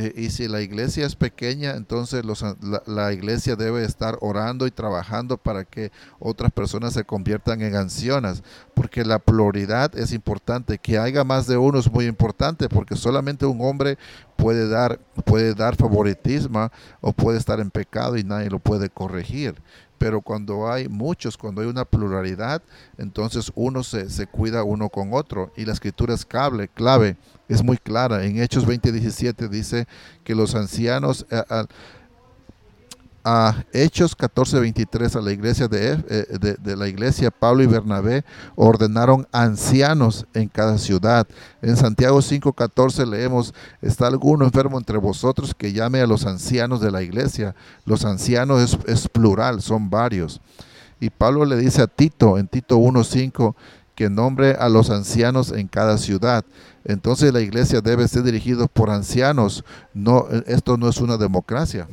Eh, 0.00 0.14
y 0.16 0.30
si 0.30 0.48
la 0.48 0.62
iglesia 0.62 1.04
es 1.04 1.14
pequeña, 1.14 1.72
entonces 1.72 2.24
la, 2.86 3.12
iglesia 3.12 3.54
debe 3.54 3.84
estar 3.84 4.16
orando 4.22 4.66
y 4.66 4.70
trabajando 4.70 5.36
para 5.36 5.66
que 5.66 5.92
otras 6.18 6.50
personas 6.52 6.94
se 6.94 7.04
conviertan 7.04 7.60
en 7.60 7.76
ancianas, 7.76 8.42
porque 8.72 9.04
la 9.04 9.18
pluralidad 9.18 9.94
es 9.98 10.14
importante. 10.14 10.78
Que 10.78 10.98
haya 10.98 11.22
más 11.22 11.46
de 11.46 11.58
uno 11.58 11.78
es 11.78 11.92
muy 11.92 12.06
importante, 12.06 12.70
porque 12.70 12.96
solamente 12.96 13.44
un 13.44 13.60
hombre 13.60 13.98
puede 14.36 14.70
dar, 14.70 14.98
puede 15.26 15.52
dar 15.52 15.76
favoritismo 15.76 16.70
o 17.02 17.12
puede 17.12 17.36
estar 17.36 17.60
en 17.60 17.70
pecado 17.70 18.16
y 18.16 18.24
nadie 18.24 18.48
lo 18.48 18.58
puede 18.58 18.88
corregir. 18.88 19.54
Pero 20.00 20.22
cuando 20.22 20.72
hay 20.72 20.88
muchos, 20.88 21.36
cuando 21.36 21.60
hay 21.60 21.66
una 21.68 21.84
pluralidad, 21.84 22.62
entonces 22.96 23.52
uno 23.54 23.84
se, 23.84 24.08
se 24.08 24.26
cuida 24.26 24.64
uno 24.64 24.88
con 24.88 25.12
otro. 25.12 25.52
Y 25.58 25.66
la 25.66 25.74
escritura 25.74 26.14
es 26.14 26.24
clave, 26.24 26.68
clave, 26.68 27.18
es 27.48 27.62
muy 27.62 27.76
clara. 27.76 28.24
En 28.24 28.40
Hechos 28.40 28.66
20:17 28.66 29.50
dice 29.50 29.86
que 30.24 30.34
los 30.34 30.54
ancianos... 30.54 31.26
Eh, 31.30 31.42
Hechos 33.72 34.16
14:23 34.16 35.16
a 35.16 35.20
la 35.20 35.32
iglesia 35.32 35.68
eh, 35.70 36.26
de, 36.40 36.54
de, 36.54 36.76
la 36.76 36.88
iglesia 36.88 37.30
Pablo 37.30 37.62
y 37.62 37.66
Bernabé 37.66 38.24
ordenaron 38.56 39.28
ancianos 39.30 40.26
en 40.32 40.48
cada 40.48 40.78
ciudad. 40.78 41.26
En 41.60 41.76
Santiago 41.76 42.18
5:14 42.20 43.06
leemos, 43.06 43.52
está 43.82 44.06
alguno 44.06 44.46
enfermo 44.46 44.78
entre 44.78 44.96
vosotros 44.96 45.54
que 45.54 45.72
llame 45.72 46.00
a 46.00 46.06
los 46.06 46.24
ancianos 46.24 46.80
de 46.80 46.90
la 46.90 47.02
iglesia. 47.02 47.54
Los 47.84 48.06
ancianos 48.06 48.60
es, 48.62 48.78
es 48.86 49.08
plural, 49.08 49.60
son 49.60 49.90
varios. 49.90 50.40
Y 50.98 51.10
Pablo 51.10 51.44
le 51.44 51.56
dice 51.56 51.82
a 51.82 51.86
Tito 51.86 52.38
en 52.38 52.48
Tito 52.48 52.78
1:5 52.78 53.54
que 53.94 54.08
nombre 54.08 54.52
a 54.52 54.70
los 54.70 54.88
ancianos 54.88 55.52
en 55.52 55.68
cada 55.68 55.98
ciudad. 55.98 56.42
Entonces 56.86 57.34
la 57.34 57.42
iglesia 57.42 57.82
debe 57.82 58.08
ser 58.08 58.22
dirigida 58.22 58.66
por 58.66 58.88
ancianos. 58.88 59.62
No, 59.92 60.26
esto 60.46 60.78
no 60.78 60.88
es 60.88 61.02
una 61.02 61.18
democracia. 61.18 61.86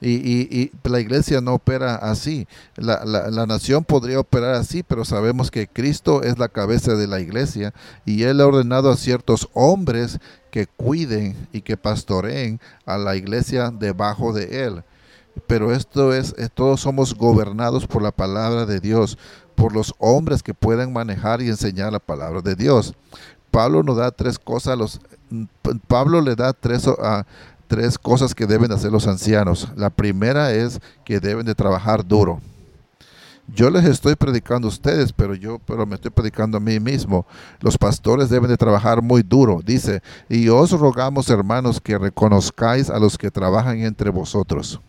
Y, 0.00 0.72
la 0.84 1.00
iglesia 1.00 1.40
no 1.40 1.54
opera 1.54 1.96
así. 1.96 2.46
La, 2.76 3.04
la, 3.04 3.46
nación 3.46 3.84
podría 3.84 4.20
operar 4.20 4.54
así, 4.54 4.82
pero 4.82 5.04
sabemos 5.04 5.50
que 5.50 5.68
Cristo 5.68 6.22
es 6.22 6.38
la 6.38 6.48
cabeza 6.48 6.94
de 6.94 7.06
la 7.06 7.20
iglesia 7.20 7.74
y 8.06 8.22
Él 8.22 8.40
ha 8.40 8.46
ordenado 8.46 8.90
a 8.90 8.96
ciertos 8.96 9.48
hombres 9.52 10.18
que 10.50 10.66
cuiden 10.66 11.36
y 11.52 11.60
que 11.60 11.76
pastoreen 11.76 12.60
a 12.86 12.98
la 12.98 13.16
iglesia 13.16 13.70
debajo 13.70 14.32
de 14.32 14.64
Él. 14.64 14.82
Pero 15.46 15.72
esto 15.72 16.12
es, 16.12 16.34
eh, 16.38 16.48
todos 16.52 16.80
somos 16.80 17.14
gobernados 17.14 17.86
por 17.86 18.02
la 18.02 18.10
palabra 18.10 18.66
de 18.66 18.80
Dios, 18.80 19.18
por 19.54 19.72
los 19.72 19.94
hombres 19.98 20.42
que 20.42 20.54
pueden 20.54 20.92
manejar 20.92 21.40
y 21.42 21.48
enseñar 21.48 21.92
la 21.92 22.00
palabra 22.00 22.40
de 22.40 22.56
Dios. 22.56 22.94
Pablo 23.50 23.82
nos 23.82 23.96
da 23.96 24.10
tres 24.10 24.38
cosas, 24.38 24.78
los, 24.78 25.00
Pablo 25.86 26.20
le 26.20 26.34
da 26.34 26.52
tres, 26.52 26.86
a 26.86 27.26
tres 27.70 27.96
cosas 27.96 28.34
que 28.34 28.48
deben 28.48 28.72
hacer 28.72 28.90
los 28.90 29.06
ancianos. 29.06 29.68
La 29.76 29.90
primera 29.90 30.52
es 30.52 30.80
que 31.04 31.20
deben 31.20 31.46
de 31.46 31.54
trabajar 31.54 32.04
duro. 32.04 32.40
Yo 33.46 33.70
les 33.70 33.84
estoy 33.84 34.16
predicando 34.16 34.66
a 34.66 34.70
ustedes, 34.70 35.12
pero 35.12 35.36
yo 35.36 35.60
pero 35.60 35.86
me 35.86 35.94
estoy 35.94 36.10
predicando 36.10 36.56
a 36.56 36.60
mí 36.60 36.80
mismo. 36.80 37.24
Los 37.60 37.78
pastores 37.78 38.28
deben 38.28 38.50
de 38.50 38.56
trabajar 38.56 39.02
muy 39.02 39.22
duro. 39.22 39.60
Dice, 39.64 40.02
y 40.28 40.48
os 40.48 40.72
rogamos, 40.72 41.30
hermanos, 41.30 41.80
que 41.80 41.96
reconozcáis 41.96 42.90
a 42.90 42.98
los 42.98 43.16
que 43.16 43.30
trabajan 43.30 43.78
entre 43.78 44.10
vosotros. 44.10 44.80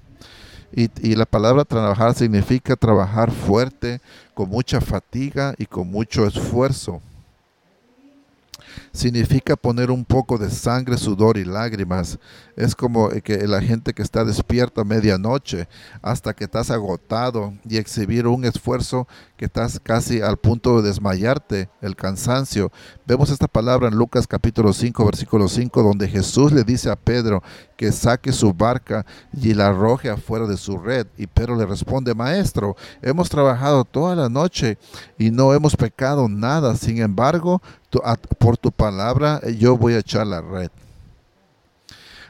Y, 0.73 0.89
y, 1.07 1.15
la 1.15 1.25
palabra 1.25 1.65
trabajar 1.65 2.15
significa 2.15 2.75
trabajar 2.75 3.29
fuerte, 3.29 4.01
con 4.33 4.49
mucha 4.49 4.81
fatiga 4.81 5.53
y 5.59 5.67
con 5.67 5.91
mucho 5.91 6.25
esfuerzo 6.25 6.99
significa 8.93 9.55
poner 9.55 9.91
un 9.91 10.05
poco 10.05 10.37
de 10.37 10.49
sangre, 10.49 10.97
sudor 10.97 11.37
y 11.37 11.45
lágrimas. 11.45 12.19
Es 12.55 12.75
como 12.75 13.09
que 13.09 13.47
la 13.47 13.61
gente 13.61 13.93
que 13.93 14.01
está 14.01 14.23
despierta 14.23 14.81
a 14.81 14.85
medianoche 14.85 15.67
hasta 16.01 16.33
que 16.33 16.43
estás 16.43 16.71
agotado 16.71 17.53
y 17.67 17.77
exhibir 17.77 18.27
un 18.27 18.45
esfuerzo 18.45 19.07
que 19.41 19.45
estás 19.45 19.79
casi 19.79 20.21
al 20.21 20.37
punto 20.37 20.79
de 20.79 20.87
desmayarte, 20.87 21.67
el 21.81 21.95
cansancio. 21.95 22.71
Vemos 23.07 23.31
esta 23.31 23.47
palabra 23.47 23.87
en 23.87 23.95
Lucas 23.95 24.27
capítulo 24.27 24.71
5, 24.71 25.03
versículo 25.03 25.47
5, 25.47 25.81
donde 25.81 26.07
Jesús 26.07 26.51
le 26.51 26.63
dice 26.63 26.91
a 26.91 26.95
Pedro 26.95 27.41
que 27.75 27.91
saque 27.91 28.33
su 28.33 28.53
barca 28.53 29.03
y 29.33 29.55
la 29.55 29.69
arroje 29.69 30.11
afuera 30.11 30.45
de 30.45 30.57
su 30.57 30.77
red. 30.77 31.07
Y 31.17 31.25
Pedro 31.25 31.55
le 31.55 31.65
responde, 31.65 32.13
maestro, 32.13 32.75
hemos 33.01 33.29
trabajado 33.29 33.83
toda 33.83 34.15
la 34.15 34.29
noche 34.29 34.77
y 35.17 35.31
no 35.31 35.55
hemos 35.55 35.75
pecado 35.75 36.29
nada. 36.29 36.75
Sin 36.75 37.01
embargo, 37.01 37.63
por 38.37 38.57
tu 38.57 38.71
palabra 38.71 39.39
eh, 39.41 39.55
yo 39.55 39.75
voy 39.75 39.95
a 39.95 39.99
echar 40.01 40.27
la 40.27 40.41
red. 40.41 40.69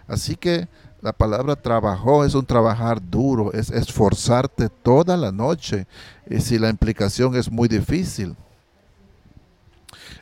Así 0.08 0.38
que 0.38 0.70
la 1.02 1.14
palabra 1.14 1.56
trabajó 1.56 2.24
es 2.26 2.36
un 2.36 2.46
trabajar 2.46 3.02
duro, 3.02 3.52
es 3.54 3.72
esforzarte 3.72 4.70
toda 4.70 5.18
la 5.18 5.32
noche. 5.32 5.88
Y 6.30 6.40
si 6.42 6.60
la 6.60 6.70
implicación 6.70 7.36
es 7.36 7.52
muy 7.52 7.68
difícil. 7.68 8.36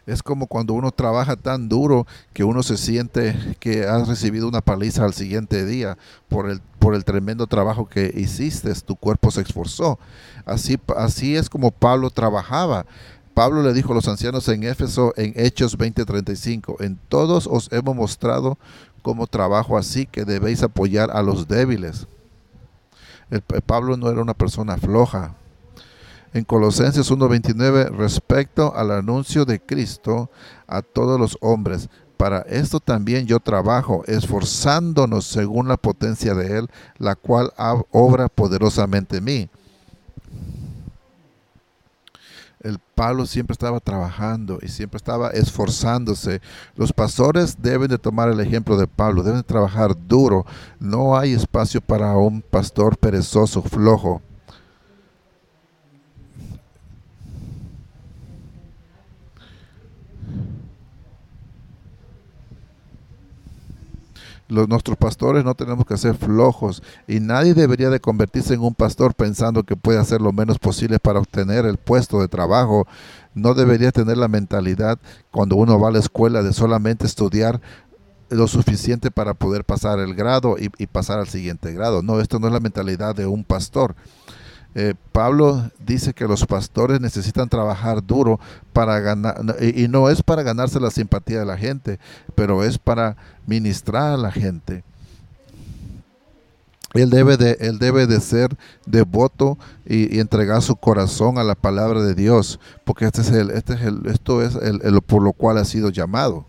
Es 0.05 0.23
como 0.23 0.47
cuando 0.47 0.73
uno 0.73 0.91
trabaja 0.91 1.35
tan 1.35 1.69
duro 1.69 2.07
que 2.33 2.43
uno 2.43 2.63
se 2.63 2.77
siente 2.77 3.35
que 3.59 3.85
has 3.85 4.07
recibido 4.07 4.47
una 4.47 4.61
paliza 4.61 5.03
al 5.03 5.13
siguiente 5.13 5.65
día 5.65 5.97
por 6.27 6.49
el, 6.49 6.61
por 6.79 6.95
el 6.95 7.03
tremendo 7.03 7.45
trabajo 7.45 7.87
que 7.87 8.11
hiciste, 8.15 8.73
tu 8.75 8.95
cuerpo 8.95 9.29
se 9.29 9.41
esforzó. 9.41 9.99
Así, 10.45 10.79
así 10.97 11.35
es 11.35 11.49
como 11.49 11.71
Pablo 11.71 12.09
trabajaba. 12.09 12.85
Pablo 13.39 13.63
le 13.63 13.73
dijo 13.73 13.91
a 13.91 13.95
los 13.95 14.07
ancianos 14.07 14.49
en 14.49 14.63
Éfeso 14.63 15.13
en 15.15 15.33
Hechos 15.35 15.77
20:35, 15.77 16.81
en 16.81 16.99
todos 17.07 17.47
os 17.47 17.71
hemos 17.71 17.95
mostrado 17.95 18.57
como 18.99 19.27
trabajo 19.27 19.77
así 19.77 20.05
que 20.05 20.25
debéis 20.25 20.63
apoyar 20.63 21.11
a 21.11 21.21
los 21.21 21.47
débiles. 21.47 22.07
El, 23.29 23.41
Pablo 23.41 23.97
no 23.97 24.09
era 24.09 24.21
una 24.21 24.33
persona 24.33 24.77
floja. 24.77 25.35
En 26.33 26.43
Colosenses 26.43 27.09
1:29, 27.11 27.89
respecto 27.89 28.75
al 28.75 28.91
anuncio 28.91 29.45
de 29.45 29.59
Cristo 29.59 30.29
a 30.67 30.81
todos 30.81 31.19
los 31.19 31.37
hombres, 31.41 31.89
para 32.17 32.39
esto 32.41 32.79
también 32.79 33.25
yo 33.25 33.39
trabajo, 33.39 34.03
esforzándonos 34.05 35.25
según 35.25 35.67
la 35.67 35.77
potencia 35.77 36.33
de 36.33 36.59
Él, 36.59 36.69
la 36.97 37.15
cual 37.15 37.51
obra 37.91 38.27
poderosamente 38.27 39.17
en 39.17 39.23
mí 39.23 39.49
el 42.61 42.79
Pablo 42.95 43.25
siempre 43.25 43.53
estaba 43.53 43.79
trabajando 43.79 44.59
y 44.61 44.67
siempre 44.67 44.97
estaba 44.97 45.29
esforzándose. 45.29 46.41
Los 46.75 46.91
pastores 46.91 47.61
deben 47.61 47.87
de 47.87 47.97
tomar 47.97 48.29
el 48.29 48.39
ejemplo 48.39 48.77
de 48.77 48.87
Pablo, 48.87 49.23
deben 49.23 49.39
de 49.39 49.43
trabajar 49.43 49.95
duro. 50.07 50.45
No 50.79 51.17
hay 51.17 51.33
espacio 51.33 51.81
para 51.81 52.17
un 52.17 52.41
pastor 52.41 52.97
perezoso, 52.97 53.61
flojo. 53.61 54.21
Los, 64.49 64.67
nuestros 64.67 64.97
pastores 64.97 65.45
no 65.45 65.55
tenemos 65.55 65.85
que 65.85 65.95
ser 65.95 66.15
flojos 66.15 66.83
y 67.07 67.19
nadie 67.19 67.53
debería 67.53 67.89
de 67.89 68.01
convertirse 68.01 68.55
en 68.55 68.61
un 68.61 68.75
pastor 68.75 69.13
pensando 69.13 69.63
que 69.63 69.77
puede 69.77 69.99
hacer 69.99 70.21
lo 70.21 70.33
menos 70.33 70.59
posible 70.59 70.99
para 70.99 71.19
obtener 71.19 71.65
el 71.65 71.77
puesto 71.77 72.19
de 72.19 72.27
trabajo. 72.27 72.87
No 73.33 73.53
debería 73.53 73.91
tener 73.91 74.17
la 74.17 74.27
mentalidad 74.27 74.99
cuando 75.31 75.55
uno 75.55 75.79
va 75.79 75.89
a 75.89 75.91
la 75.91 75.99
escuela 75.99 76.43
de 76.43 76.51
solamente 76.51 77.05
estudiar 77.05 77.61
lo 78.29 78.47
suficiente 78.47 79.11
para 79.11 79.33
poder 79.33 79.63
pasar 79.63 79.99
el 79.99 80.15
grado 80.15 80.57
y, 80.59 80.69
y 80.77 80.87
pasar 80.87 81.19
al 81.19 81.27
siguiente 81.27 81.71
grado. 81.73 82.01
No, 82.01 82.19
esto 82.19 82.39
no 82.39 82.47
es 82.47 82.53
la 82.53 82.59
mentalidad 82.59 83.15
de 83.15 83.25
un 83.27 83.43
pastor. 83.43 83.95
Eh, 84.75 84.93
Pablo 85.11 85.71
dice 85.79 86.13
que 86.13 86.27
los 86.27 86.45
pastores 86.45 87.01
necesitan 87.01 87.49
trabajar 87.49 88.05
duro 88.05 88.39
para 88.71 88.99
ganar, 88.99 89.37
y, 89.61 89.87
no 89.87 90.09
es 90.09 90.21
para 90.21 90.43
ganarse 90.43 90.79
la 90.79 90.91
simpatía 90.91 91.39
de 91.39 91.45
la 91.45 91.57
gente, 91.57 91.99
pero 92.35 92.63
es 92.63 92.77
para 92.77 93.17
ministrar 93.47 94.13
a 94.13 94.17
la 94.17 94.31
gente. 94.31 94.83
Él 96.93 97.09
debe 97.09 97.37
de, 97.37 97.57
él 97.59 97.77
debe 97.77 98.07
de 98.07 98.19
ser 98.19 98.55
devoto 98.85 99.57
y, 99.85 100.19
entregar 100.19 100.61
su 100.61 100.75
corazón 100.75 101.37
a 101.37 101.43
la 101.43 101.55
palabra 101.55 102.01
de 102.01 102.13
Dios, 102.13 102.59
porque 102.83 103.05
este 103.05 103.21
es 103.21 103.31
el, 103.31 103.51
este 103.51 103.73
es 103.73 103.81
el, 103.81 104.05
esto 104.05 104.41
es 104.41 104.55
el, 104.55 105.01
por 105.01 105.23
lo 105.23 105.33
cual 105.33 105.57
ha 105.57 105.65
sido 105.65 105.89
llamado 105.89 106.45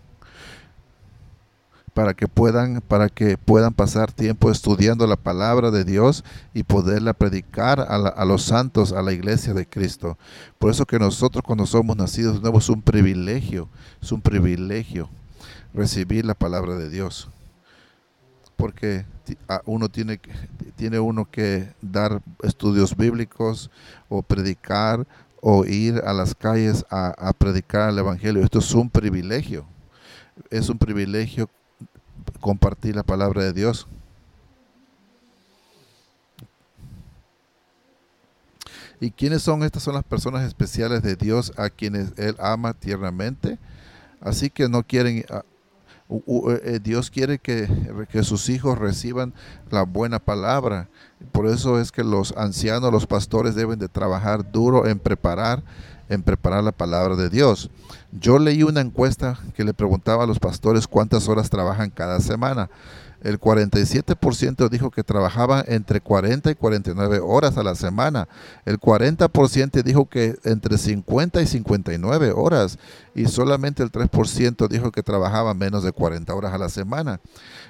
para 1.93 2.13
que 2.13 2.27
puedan 2.27 2.81
para 2.81 3.09
que 3.09 3.37
puedan 3.37 3.73
pasar 3.73 4.11
tiempo 4.11 4.49
estudiando 4.49 5.05
la 5.07 5.17
palabra 5.17 5.71
de 5.71 5.83
Dios 5.83 6.23
y 6.53 6.63
poderla 6.63 7.13
predicar 7.13 7.81
a, 7.81 8.25
los 8.25 8.43
santos 8.43 8.93
a 8.93 9.01
la 9.01 9.11
iglesia 9.11 9.53
de 9.53 9.65
Cristo. 9.65 10.17
Por 10.57 10.71
eso 10.71 10.85
que 10.85 10.99
nosotros 10.99 11.43
cuando 11.45 11.65
somos 11.65 11.97
nacidos 11.97 12.41
nuevos 12.41 12.63
es 12.65 12.69
un 12.69 12.81
privilegio 12.81 13.67
es 14.01 14.11
un 14.11 14.21
privilegio 14.21 15.09
recibir 15.73 16.25
la 16.25 16.33
palabra 16.33 16.75
de 16.75 16.89
Dios. 16.89 17.29
Porque 18.55 19.05
uno 19.65 19.89
tiene 19.89 20.19
tiene 20.75 20.99
uno 20.99 21.29
que 21.29 21.73
dar 21.81 22.21
estudios 22.43 22.95
bíblicos 22.95 23.69
o 24.07 24.21
predicar 24.21 25.05
o 25.41 25.65
ir 25.65 26.01
a 26.05 26.13
las 26.13 26.35
calles 26.35 26.85
a, 26.89 27.07
a 27.17 27.33
predicar 27.33 27.89
el 27.89 27.99
evangelio. 27.99 28.43
Esto 28.43 28.59
es 28.59 28.73
un 28.73 28.89
privilegio. 28.89 29.65
Es 30.49 30.69
un 30.69 30.77
privilegio 30.77 31.49
compartir 32.41 32.95
la 32.95 33.03
palabra 33.03 33.43
de 33.43 33.53
Dios. 33.53 33.87
¿Y 38.99 39.09
quiénes 39.09 39.41
son? 39.41 39.63
Estas 39.63 39.81
son 39.81 39.95
las 39.95 40.03
personas 40.03 40.45
especiales 40.45 41.01
de 41.01 41.15
Dios 41.15 41.53
a 41.57 41.69
quienes 41.69 42.13
Él 42.17 42.35
ama 42.39 42.73
tiernamente. 42.73 43.57
Así 44.19 44.51
que 44.51 44.69
no 44.69 44.83
quieren, 44.83 45.25
eh, 45.27 46.79
Dios 46.83 47.09
quiere 47.09 47.39
que, 47.39 47.67
que, 48.11 48.23
sus 48.23 48.47
hijos 48.49 48.77
reciban 48.77 49.33
la 49.71 49.83
buena 49.83 50.19
palabra. 50.19 50.87
Por 51.31 51.47
eso 51.47 51.79
es 51.79 51.91
que 51.91 52.03
los 52.03 52.37
ancianos, 52.37 52.91
los 52.91 53.07
pastores 53.07 53.55
deben 53.55 53.79
de 53.79 53.87
trabajar 53.87 54.51
duro 54.51 54.85
en 54.85 54.99
preparar 54.99 55.63
en 56.11 56.23
preparar 56.23 56.63
la 56.63 56.73
palabra 56.73 57.15
de 57.15 57.29
Dios. 57.29 57.69
Yo 58.11 58.37
leí 58.37 58.63
una 58.63 58.81
encuesta 58.81 59.39
que 59.55 59.63
le 59.63 59.73
preguntaba 59.73 60.25
a 60.25 60.27
los 60.27 60.39
pastores 60.39 60.85
cuántas 60.85 61.29
horas 61.29 61.49
trabajan 61.49 61.89
cada 61.89 62.19
semana. 62.19 62.69
El 63.23 63.39
47% 63.39 64.67
dijo 64.67 64.89
que 64.89 65.03
trabajaban 65.03 65.63
entre 65.67 66.01
40 66.01 66.51
y 66.51 66.55
49 66.55 67.19
horas 67.23 67.55
a 67.57 67.63
la 67.63 67.75
semana. 67.75 68.27
El 68.65 68.79
40% 68.79 69.83
dijo 69.83 70.09
que 70.09 70.35
entre 70.43 70.77
50 70.77 71.41
y 71.41 71.47
59 71.47 72.31
horas. 72.35 72.77
Y 73.15 73.27
solamente 73.27 73.83
el 73.83 73.91
3% 73.91 74.67
dijo 74.67 74.91
que 74.91 75.03
trabajaban 75.03 75.57
menos 75.57 75.83
de 75.83 75.91
40 75.91 76.33
horas 76.33 76.53
a 76.53 76.57
la 76.57 76.69
semana. 76.69 77.21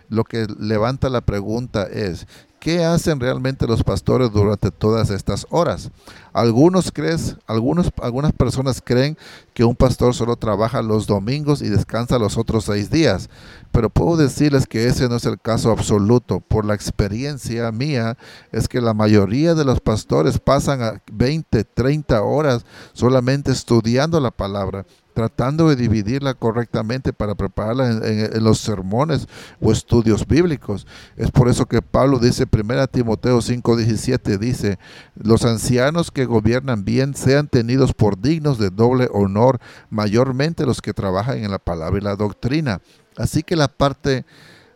Lo 0.10 0.24
que 0.24 0.48
levanta 0.58 1.10
la 1.10 1.22
pregunta 1.22 1.84
es, 1.84 2.28
¿Qué 2.62 2.86
hacen 2.86 3.20
realmente 3.20 3.66
los 3.66 3.84
pastores 3.84 4.32
durante 4.32 4.70
todas 4.70 5.10
estas 5.10 5.48
horas? 5.50 5.90
Algunos 6.32 6.92
crees, 6.92 7.36
algunos, 7.48 7.90
algunas 8.04 8.34
personas 8.34 8.84
creen 8.86 9.18
que 9.56 9.64
un 9.64 9.76
pastor 9.76 10.14
solo 10.14 10.36
trabaja 10.36 10.84
los 10.84 11.08
domingos 11.08 11.64
y 11.64 11.70
descansa 11.70 12.20
los 12.20 12.38
otros 12.38 12.66
seis 12.66 12.92
días, 12.92 13.32
pero 13.72 13.90
puedo 13.90 14.16
decirles 14.16 14.68
que 14.68 14.86
ese 14.86 15.10
no 15.10 15.16
es 15.16 15.26
el 15.26 15.42
caso 15.42 15.72
absoluto. 15.72 16.40
Por 16.40 16.64
la 16.64 16.76
experiencia 16.76 17.72
mía 17.72 18.16
es 18.52 18.68
que 18.68 18.80
la 18.80 18.94
mayoría 18.94 19.56
de 19.56 19.66
los 19.66 19.80
pastores 19.82 20.38
pasan 20.38 20.84
a 20.84 21.02
20, 21.12 21.64
30 21.64 22.22
horas 22.22 22.64
solamente 22.94 23.52
estudiando 23.52 24.20
la 24.20 24.30
palabra 24.30 24.86
tratando 25.22 25.70
de 25.70 25.76
dividirla 25.76 26.34
correctamente 26.34 27.14
para 27.14 27.36
prepararla 27.36 27.92
en, 27.92 28.44
los 28.44 28.58
sermones 28.58 29.28
o 29.60 29.72
estudios 29.72 30.26
bíblicos. 30.26 30.88
Es 31.16 31.30
por 31.30 31.48
eso 31.48 31.68
que 31.68 31.84
Pablo 31.84 32.18
dice, 32.18 32.48
1 32.52 32.88
Timoteo 32.88 33.38
5:17, 33.38 34.40
dice, 34.40 34.80
los 35.16 35.46
ancianos 35.46 36.10
que 36.10 36.26
gobiernan 36.26 36.86
bien 36.86 37.14
sean 37.14 37.48
tenidos 37.48 37.94
por 37.94 38.20
dignos 38.20 38.58
de 38.58 38.72
doble 38.72 39.10
honor, 39.14 39.60
mayormente 39.92 40.66
los 40.66 40.82
que 40.82 40.96
trabajan 40.96 41.38
en 41.38 41.52
la 41.52 41.60
palabra 41.60 42.00
y 42.00 42.04
la 42.04 42.16
doctrina. 42.16 42.82
Así 43.18 43.44
que 43.44 43.56
la 43.56 43.68
parte... 43.68 44.26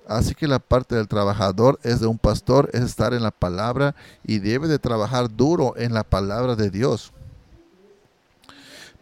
Así 0.07 0.35
que 0.35 0.47
la 0.47 0.59
parte 0.59 0.93
del 0.93 1.07
trabajador 1.07 1.79
es 1.81 1.99
de 1.99 2.05
un 2.05 2.19
pastor, 2.19 2.69
es 2.73 2.81
estar 2.81 3.15
en 3.15 3.23
la 3.23 3.31
palabra 3.31 3.95
y 4.23 4.37
debe 4.37 4.67
de 4.67 4.77
trabajar 4.77 5.35
duro 5.35 5.73
en 5.77 5.95
la 5.95 6.03
palabra 6.03 6.55
de 6.55 6.69
Dios 6.69 7.11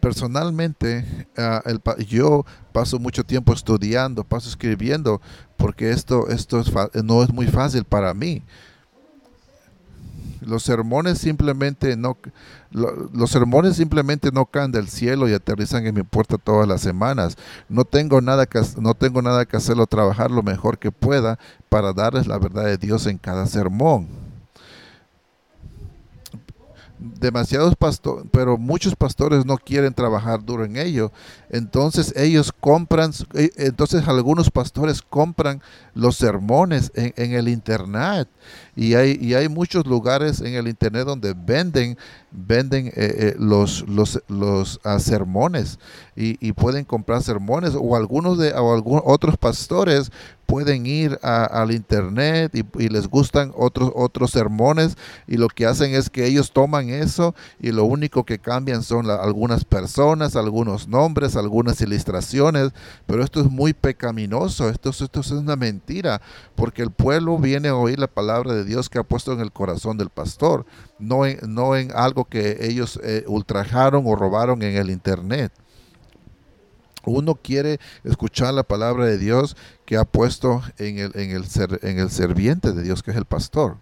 personalmente, 0.04 1.26
ah, 1.34 1.62
yo 2.06 2.44
paso 2.72 2.98
mucho 2.98 3.24
tiempo 3.24 3.54
estudiando, 3.54 4.22
paso 4.22 4.50
escribiendo, 4.50 5.22
porque 5.56 5.92
esto, 5.92 6.28
esto 6.28 6.62
no 7.02 7.22
es 7.22 7.32
muy 7.32 7.46
fácil 7.46 7.84
para 7.84 8.12
mí. 8.12 8.42
Los 10.42 10.62
sermones 10.62 11.16
simplemente 11.16 11.96
no, 11.96 12.18
los 12.70 13.30
sermones 13.30 13.76
simplemente 13.76 14.30
no 14.30 14.44
caen 14.44 14.72
del 14.72 14.88
cielo 14.88 15.26
y 15.26 15.32
aterrizan 15.32 15.86
en 15.86 15.94
mi 15.94 16.02
puerta 16.02 16.36
todas 16.36 16.68
las 16.68 16.82
semanas. 16.82 17.38
No 17.70 17.86
tengo 17.86 18.20
nada 18.20 18.44
que, 18.44 18.60
no 18.78 18.92
tengo 18.92 19.22
nada 19.22 19.46
que 19.46 19.56
hacerlo, 19.56 19.86
trabajar 19.86 20.30
lo 20.30 20.42
mejor 20.42 20.78
que 20.78 20.92
pueda 20.92 21.38
para 21.70 21.94
darles 21.94 22.26
la 22.26 22.36
verdad 22.36 22.66
de 22.66 22.76
Dios 22.76 23.06
en 23.06 23.16
cada 23.16 23.46
sermón 23.46 24.23
demasiados 27.20 27.76
pastores, 27.76 28.26
pero 28.32 28.56
muchos 28.56 28.96
pastores 28.96 29.44
no 29.44 29.58
quieren 29.58 29.92
trabajar 29.92 30.44
duro 30.44 30.64
en 30.64 30.76
ello. 30.76 31.12
Entonces 31.50 32.12
ellos 32.16 32.52
compran, 32.52 33.12
eh, 33.34 33.50
entonces 33.56 34.06
algunos 34.08 34.50
pastores 34.50 35.02
compran 35.02 35.60
los 35.94 36.16
sermones 36.16 36.90
en, 36.94 37.32
el 37.32 37.48
internet 37.48 38.28
y 38.74 38.94
hay, 38.94 39.18
y 39.20 39.34
hay 39.34 39.48
muchos 39.48 39.86
lugares 39.86 40.40
en 40.40 40.54
el 40.54 40.68
internet 40.68 41.04
donde 41.04 41.34
venden, 41.34 41.96
venden 42.30 42.88
eh, 42.88 42.92
eh, 42.96 43.34
los, 43.38 43.86
los, 43.88 44.22
los 44.28 44.80
ah, 44.84 44.98
sermones 44.98 45.78
y, 46.16 46.52
pueden 46.52 46.84
comprar 46.84 47.22
sermones 47.22 47.74
o 47.76 47.96
algunos 47.96 48.38
de 48.38 48.52
o 48.52 48.74
algunos 48.74 49.02
otros 49.04 49.36
pastores 49.36 50.12
pueden 50.54 50.86
ir 50.86 51.18
al 51.20 51.72
internet 51.72 52.54
y, 52.54 52.88
les 52.88 53.08
gustan 53.08 53.50
otros 53.56 53.90
otros 53.96 54.30
sermones 54.30 54.96
y 55.26 55.36
lo 55.36 55.48
que 55.48 55.66
hacen 55.66 55.96
es 55.96 56.08
que 56.08 56.26
ellos 56.26 56.52
toman 56.52 56.90
eso 56.90 57.34
y 57.58 57.72
lo 57.72 57.82
único 57.82 58.22
que 58.22 58.38
cambian 58.38 58.84
son 58.84 59.10
algunas 59.10 59.64
personas, 59.64 60.36
algunos 60.36 60.86
nombres, 60.86 61.34
algunas 61.34 61.80
ilustraciones, 61.80 62.70
pero 63.04 63.24
esto 63.24 63.40
es 63.40 63.50
muy 63.50 63.72
pecaminoso, 63.72 64.68
esto, 64.68 64.90
esto 64.90 65.18
es 65.18 65.32
una 65.32 65.56
mentira, 65.56 66.20
porque 66.54 66.82
el 66.82 66.92
pueblo 66.92 67.36
viene 67.36 67.70
a 67.70 67.74
oír 67.74 67.98
la 67.98 68.06
palabra 68.06 68.54
de 68.54 68.62
Dios 68.62 68.88
que 68.88 69.00
ha 69.00 69.02
puesto 69.02 69.32
en 69.32 69.40
el 69.40 69.50
corazón 69.50 69.98
del 69.98 70.10
pastor, 70.10 70.66
no 71.00 71.26
en, 71.26 71.40
no 71.52 71.74
en 71.74 71.90
algo 71.96 72.26
que 72.26 72.58
ellos 72.60 73.00
eh, 73.02 73.24
ultrajaron 73.26 74.04
o 74.06 74.14
robaron 74.14 74.62
en 74.62 74.76
el 74.76 74.90
internet. 74.90 75.50
Uno 77.06 77.34
quiere 77.34 77.78
escuchar 78.02 78.54
la 78.54 78.62
palabra 78.62 79.06
de 79.06 79.18
Dios 79.18 79.56
que 79.84 79.96
ha 79.96 80.04
puesto 80.04 80.62
en 80.78 80.98
el, 80.98 81.12
en 81.14 81.30
el, 81.30 81.46
ser, 81.46 81.80
en 81.82 81.98
el 81.98 82.10
serviente 82.10 82.72
de 82.72 82.82
Dios, 82.82 83.02
que 83.02 83.10
es 83.10 83.16
el 83.16 83.24
pastor. 83.24 83.76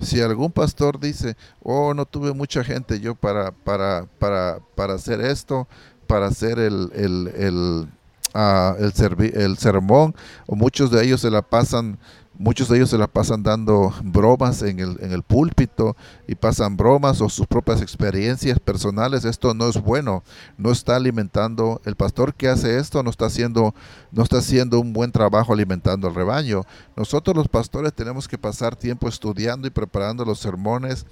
Si 0.00 0.20
algún 0.20 0.52
pastor 0.52 1.00
dice, 1.00 1.36
oh, 1.62 1.94
no 1.94 2.04
tuve 2.04 2.32
mucha 2.34 2.62
gente 2.62 3.00
yo 3.00 3.14
para, 3.14 3.52
para, 3.52 4.06
para, 4.18 4.58
para 4.74 4.94
hacer 4.94 5.20
esto, 5.20 5.66
para 6.06 6.26
hacer 6.26 6.58
el, 6.58 6.90
el, 6.94 7.32
el, 7.36 7.88
uh, 8.34 8.74
el, 8.78 9.34
el 9.34 9.56
sermón, 9.58 10.14
o 10.46 10.56
muchos 10.56 10.90
de 10.90 11.04
ellos 11.04 11.22
se 11.22 11.30
la 11.30 11.42
pasan 11.42 11.98
Muchos 12.36 12.68
de 12.68 12.78
ellos 12.78 12.90
se 12.90 12.98
la 12.98 13.06
pasan 13.06 13.44
dando 13.44 13.94
bromas 14.02 14.62
en 14.62 14.80
el, 14.80 14.98
en 15.00 15.12
el 15.12 15.22
púlpito 15.22 15.96
y 16.26 16.34
pasan 16.34 16.76
bromas 16.76 17.20
o 17.20 17.28
sus 17.28 17.46
propias 17.46 17.80
experiencias 17.80 18.58
personales. 18.58 19.24
Esto 19.24 19.54
no 19.54 19.68
es 19.68 19.80
bueno. 19.80 20.24
No 20.58 20.72
está 20.72 20.96
alimentando. 20.96 21.80
El 21.84 21.94
pastor 21.94 22.34
que 22.34 22.48
hace 22.48 22.78
esto 22.78 23.04
no 23.04 23.10
está 23.10 23.26
haciendo, 23.26 23.72
no 24.10 24.24
está 24.24 24.38
haciendo 24.38 24.80
un 24.80 24.92
buen 24.92 25.12
trabajo 25.12 25.52
alimentando 25.52 26.08
al 26.08 26.14
rebaño. 26.16 26.62
Nosotros 26.96 27.36
los 27.36 27.46
pastores 27.46 27.92
tenemos 27.94 28.26
que 28.26 28.36
pasar 28.36 28.74
tiempo 28.74 29.08
estudiando 29.08 29.68
y 29.68 29.70
preparando 29.70 30.24
los 30.24 30.40
sermones 30.40 31.06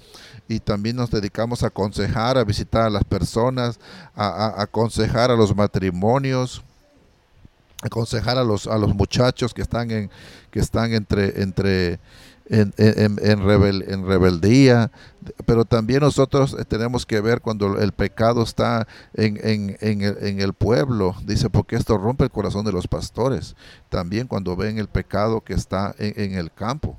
y 0.49 0.59
también 0.59 0.97
nos 0.97 1.09
dedicamos 1.09 1.63
a 1.63 1.67
aconsejar, 1.67 2.37
a 2.37 2.43
visitar 2.43 2.83
a 2.83 2.89
las 2.89 3.05
personas, 3.05 3.79
a, 4.13 4.27
a 4.27 4.61
aconsejar 4.63 5.31
a 5.31 5.37
los 5.37 5.55
matrimonios 5.55 6.63
aconsejar 7.83 8.37
a 8.37 8.43
los, 8.43 8.67
a 8.67 8.77
los 8.77 8.95
muchachos 8.95 9.53
que 9.53 9.61
están, 9.61 9.91
en, 9.91 10.09
que 10.51 10.59
están 10.59 10.93
entre, 10.93 11.41
entre 11.41 11.99
en, 12.45 12.73
en, 12.77 13.19
en, 13.21 13.43
rebel, 13.43 13.85
en, 13.87 14.05
rebeldía, 14.05 14.91
pero 15.45 15.65
también 15.65 16.01
nosotros 16.01 16.55
eh, 16.59 16.65
tenemos 16.65 17.05
que 17.05 17.21
ver 17.21 17.41
cuando 17.41 17.79
el 17.79 17.91
pecado 17.93 18.43
está 18.43 18.87
en, 19.13 19.37
el, 19.79 20.39
el, 20.39 20.53
pueblo, 20.53 21.15
dice, 21.25 21.49
porque 21.49 21.75
esto 21.75 21.97
rompe 21.97 22.25
el 22.25 22.31
corazón 22.31 22.65
de 22.65 22.71
los 22.71 22.87
pastores, 22.87 23.55
también 23.89 24.27
cuando 24.27 24.55
ven 24.55 24.77
el 24.77 24.87
pecado 24.87 25.41
que 25.41 25.53
está 25.53 25.95
en, 25.97 26.33
el 26.33 26.51
campo. 26.51 26.97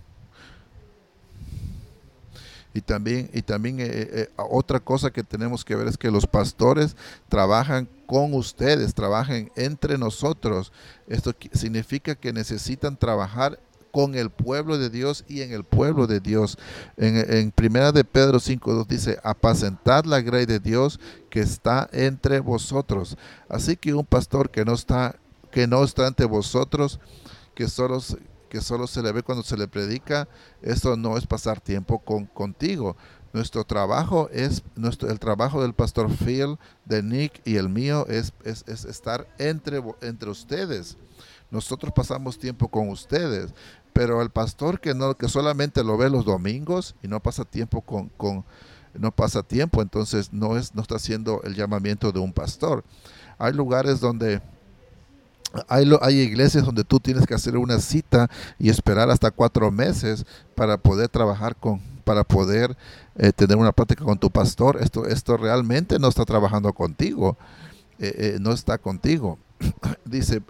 Y 2.75 2.81
también, 2.81 3.31
y 3.33 3.41
también 3.43 3.79
eh, 3.79 3.87
eh, 3.89 4.29
otra 4.37 4.81
cosa 4.81 5.13
que 5.13 5.23
tenemos 5.23 5.65
que 5.65 5.77
ver 5.77 5.87
es 5.87 5.97
que 5.97 6.11
los 6.11 6.27
pastores 6.27 6.97
trabajan 7.29 7.89
con 8.07 8.35
ustedes, 8.35 8.93
trabajan 8.95 9.51
entre 9.55 9.97
nosotros. 9.97 10.73
Esto 11.07 11.33
significa 11.53 12.17
que 12.17 12.33
necesitan 12.33 12.97
trabajar 12.97 13.61
con 13.93 14.17
el 14.17 14.29
pueblo 14.29 14.77
de 14.77 14.91
Dios 14.91 15.25
y 15.29 15.43
en 15.43 15.53
el 15.53 15.63
pueblo 15.63 16.09
de 16.09 16.19
Dios. 16.19 16.59
En, 16.97 17.17
en 17.33 17.53
primera 17.53 17.93
de 17.93 18.03
Pedro 18.03 18.39
5.2 18.41 18.89
dice, 18.89 19.21
apacentad 19.23 20.05
la 20.05 20.21
grey 20.21 20.45
de 20.45 20.59
Dios 20.59 20.99
que 21.31 21.39
está 21.39 21.89
entre 21.93 22.41
vosotros. 22.41 23.17
Así 23.49 23.77
que 23.77 23.95
un 23.95 24.05
pastor 24.05 24.51
que 24.51 24.65
no 24.65 24.75
está, 24.75 25.15
que 25.53 25.69
no 25.69 25.85
está 25.85 26.09
entre 26.09 26.27
vosotros, 26.27 26.99
que 27.55 27.69
solo, 27.69 28.01
que 28.55 28.61
solo 28.61 28.87
se 28.87 29.03
le 29.03 29.11
ve 29.11 29.25
cuando 29.25 29.43
se 29.43 29.57
le 29.57 29.67
predica, 29.67 30.29
esto 30.63 30.97
no 30.97 31.17
es 31.17 31.27
pasar 31.27 31.61
tiempo 31.61 31.99
con, 31.99 32.27
contigo. 32.27 32.97
Nuestro 33.33 33.65
trabajo 33.65 34.29
es, 34.31 34.63
nuestro, 34.77 35.11
el 35.11 35.19
trabajo 35.19 35.61
del 35.61 35.75
pastor 35.75 36.09
Phil, 36.09 36.57
de 36.85 37.03
Nick 37.03 37.43
y 37.45 37.57
el 37.57 37.69
mío 37.69 38.07
es, 38.07 38.33
es, 38.45 38.63
es 38.69 38.85
estar 38.85 39.27
entre, 39.39 39.83
entre 40.03 40.31
ustedes. 40.31 40.97
Nosotros 41.51 41.93
pasamos 41.93 42.39
tiempo 42.39 42.69
con 42.69 42.91
ustedes, 42.91 43.53
pero 43.93 44.23
el 44.23 44.31
pastor 44.31 44.79
que 44.79 44.95
no 44.95 45.17
que 45.17 45.29
solamente 45.29 45.83
lo 45.83 45.97
ve 45.97 46.09
los 46.09 46.25
domingos 46.25 46.95
y 47.03 47.09
no 47.09 47.21
pasa 47.21 47.45
tiempo 47.45 47.81
con, 47.81 48.09
con 48.11 48.45
no 48.97 49.11
pasa 49.11 49.43
tiempo, 49.43 49.83
entonces 49.83 50.33
no 50.33 50.57
es 50.57 50.77
no 50.77 50.83
está 50.83 50.95
haciendo 50.95 51.43
el 51.43 51.57
llamamiento 51.57 52.13
de 52.13 52.21
un 52.21 52.33
pastor. 52.33 52.85
Hay 53.37 53.53
lugares 53.53 53.99
donde 53.99 54.41
hay, 55.69 55.91
hay 56.01 56.21
iglesias 56.21 56.65
donde 56.65 56.85
tú 56.85 57.01
tienes 57.01 57.27
que 57.27 57.35
hacer 57.35 57.57
una 57.57 57.79
cita 57.81 58.31
y 58.59 58.69
esperar 58.69 59.11
hasta 59.11 59.31
cuatro 59.31 59.71
meses 59.71 60.25
para 60.55 60.77
poder 60.77 61.09
trabajar 61.09 61.57
con, 61.57 61.81
para 62.05 62.25
poder 62.25 62.77
eh, 63.17 63.33
tener 63.33 63.57
una 63.57 63.73
práctica 63.73 64.05
con 64.05 64.19
tu 64.19 64.31
pastor. 64.31 64.79
Esto, 64.81 65.07
esto 65.07 65.37
realmente 65.37 65.99
no 65.99 66.09
está 66.09 66.25
trabajando 66.25 66.73
contigo, 66.73 67.37
eh, 67.99 68.15
eh, 68.17 68.39
no 68.41 68.53
está 68.53 68.79
contigo. 68.79 69.39
Dice, 70.05 70.43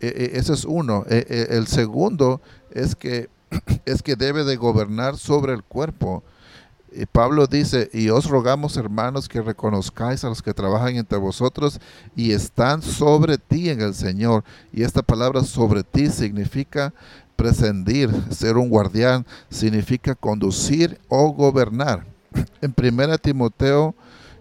ese 0.00 0.52
es 0.52 0.64
uno. 0.64 1.04
el 1.08 1.66
segundo 1.66 2.40
es 2.70 2.94
que, 2.94 3.28
es 3.84 4.02
que 4.02 4.16
debe 4.16 4.44
de 4.44 4.56
gobernar 4.56 5.16
sobre 5.16 5.54
el 5.54 5.62
cuerpo. 5.62 6.22
Y 6.96 7.06
Pablo 7.06 7.46
dice, 7.48 7.90
y 7.92 8.08
os 8.08 8.26
rogamos 8.26 8.76
hermanos 8.76 9.28
que 9.28 9.42
reconozcáis 9.42 10.24
a 10.24 10.28
los 10.28 10.42
que 10.42 10.54
trabajan 10.54 10.94
entre 10.96 11.18
vosotros 11.18 11.80
y 12.14 12.32
están 12.32 12.82
sobre 12.82 13.36
ti 13.36 13.68
en 13.68 13.80
el 13.80 13.94
Señor. 13.94 14.44
Y 14.72 14.84
esta 14.84 15.02
palabra 15.02 15.42
sobre 15.42 15.82
ti 15.82 16.08
significa 16.08 16.94
prescindir, 17.34 18.10
ser 18.30 18.56
un 18.56 18.68
guardián, 18.68 19.26
significa 19.50 20.14
conducir 20.14 21.00
o 21.08 21.32
gobernar. 21.32 22.06
En 22.60 22.74
1 22.76 23.18
Timoteo 23.18 23.94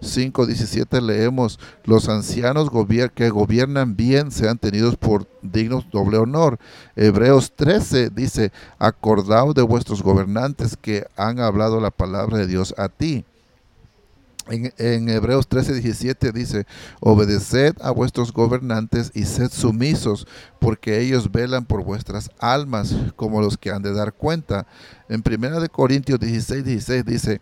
5.17 0.04 1.02
leemos, 1.02 1.60
los 1.84 2.10
ancianos 2.10 2.70
que 3.14 3.30
gobiernan 3.30 3.96
bien 3.96 4.32
sean 4.32 4.58
tenidos 4.58 4.96
por 4.98 5.28
dignos 5.42 5.90
doble 5.92 6.18
honor. 6.18 6.60
Hebreos 6.96 7.54
13 7.56 8.10
dice, 8.10 8.52
acordaos 8.80 9.56
de 9.56 9.62
vuestros 9.62 10.04
gobernantes 10.04 10.78
que 10.78 11.06
han 11.16 11.40
hablado 11.40 11.80
la 11.80 11.92
palabra 11.92 12.38
de 12.38 12.48
Dios 12.48 12.74
a 12.78 12.90
ti. 12.90 13.26
En, 14.48 15.10
Hebreos 15.10 15.48
13, 15.48 15.74
17 15.76 16.32
dice, 16.34 16.66
obedeced 17.00 17.76
a 17.82 17.92
vuestros 17.92 18.34
gobernantes 18.34 19.12
y 19.14 19.24
sed 19.24 19.50
sumisos, 19.50 20.28
porque 20.60 21.00
ellos 21.00 21.32
velan 21.32 21.66
por 21.66 21.84
vuestras 21.84 22.30
almas 22.40 22.94
como 23.16 23.42
los 23.42 23.58
que 23.58 23.72
han 23.72 23.82
de 23.82 23.94
dar 23.94 24.14
cuenta. 24.14 24.68
En 25.08 25.24
1 25.26 25.70
Corintios 25.70 26.20
16, 26.20 26.66
16 26.66 27.06
dice, 27.06 27.42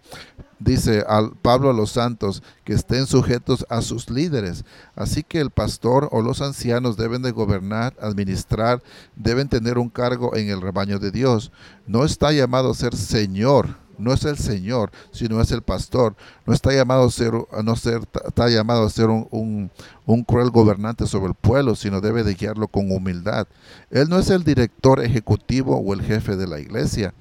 dice 0.59 1.03
al 1.07 1.31
Pablo 1.41 1.71
a 1.71 1.73
los 1.73 1.91
santos 1.91 2.43
que 2.63 2.73
estén 2.73 3.07
sujetos 3.07 3.65
a 3.69 3.81
sus 3.81 4.09
líderes. 4.09 4.63
Así 4.95 5.23
que 5.23 5.39
el 5.39 5.49
pastor 5.49 6.07
o 6.11 6.21
los 6.21 6.41
ancianos 6.41 6.97
deben 6.97 7.23
de 7.23 7.31
gobernar, 7.31 7.95
administrar, 7.99 8.83
deben 9.15 9.49
tener 9.49 9.79
un 9.79 9.89
cargo 9.89 10.35
en 10.35 10.49
el 10.49 10.61
rebaño 10.61 10.99
de 10.99 11.11
Dios. 11.11 11.51
No 11.87 12.05
está 12.05 12.31
llamado 12.31 12.71
a 12.71 12.75
ser 12.75 12.95
señor, 12.95 13.80
no 14.01 14.13
es 14.13 14.25
el 14.25 14.37
señor, 14.37 14.91
sino 15.11 15.39
es 15.41 15.51
el 15.51 15.61
pastor. 15.61 16.15
No 16.45 16.53
está 16.53 16.73
llamado 16.73 17.05
a 17.05 17.11
ser, 17.11 17.33
no 17.63 17.75
ser, 17.75 18.01
está 18.25 18.49
llamado 18.49 18.85
a 18.85 18.89
ser 18.89 19.09
un, 19.09 19.71
un 20.05 20.23
cruel 20.23 20.49
gobernante 20.49 21.07
sobre 21.07 21.27
el 21.27 21.35
pueblo, 21.35 21.75
sino 21.75 22.01
debe 22.01 22.23
de 22.23 22.33
guiarlo 22.33 22.67
con 22.67 22.91
humildad. 22.91 23.47
Él 23.89 24.09
no 24.09 24.19
es 24.19 24.29
el 24.29 24.43
director 24.43 25.03
ejecutivo 25.03 25.77
o 25.77 25.93
el 25.93 26.01
jefe 26.01 26.35
de 26.35 26.47
la 26.47 26.59
iglesia 26.59 27.13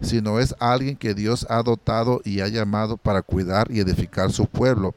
sino 0.00 0.38
es 0.38 0.54
alguien 0.58 0.96
que 0.96 1.14
Dios 1.14 1.46
ha 1.48 1.62
dotado 1.62 2.20
y 2.24 2.40
ha 2.40 2.48
llamado 2.48 2.96
para 2.96 3.22
cuidar 3.22 3.70
y 3.70 3.80
edificar 3.80 4.32
su 4.32 4.46
pueblo. 4.46 4.94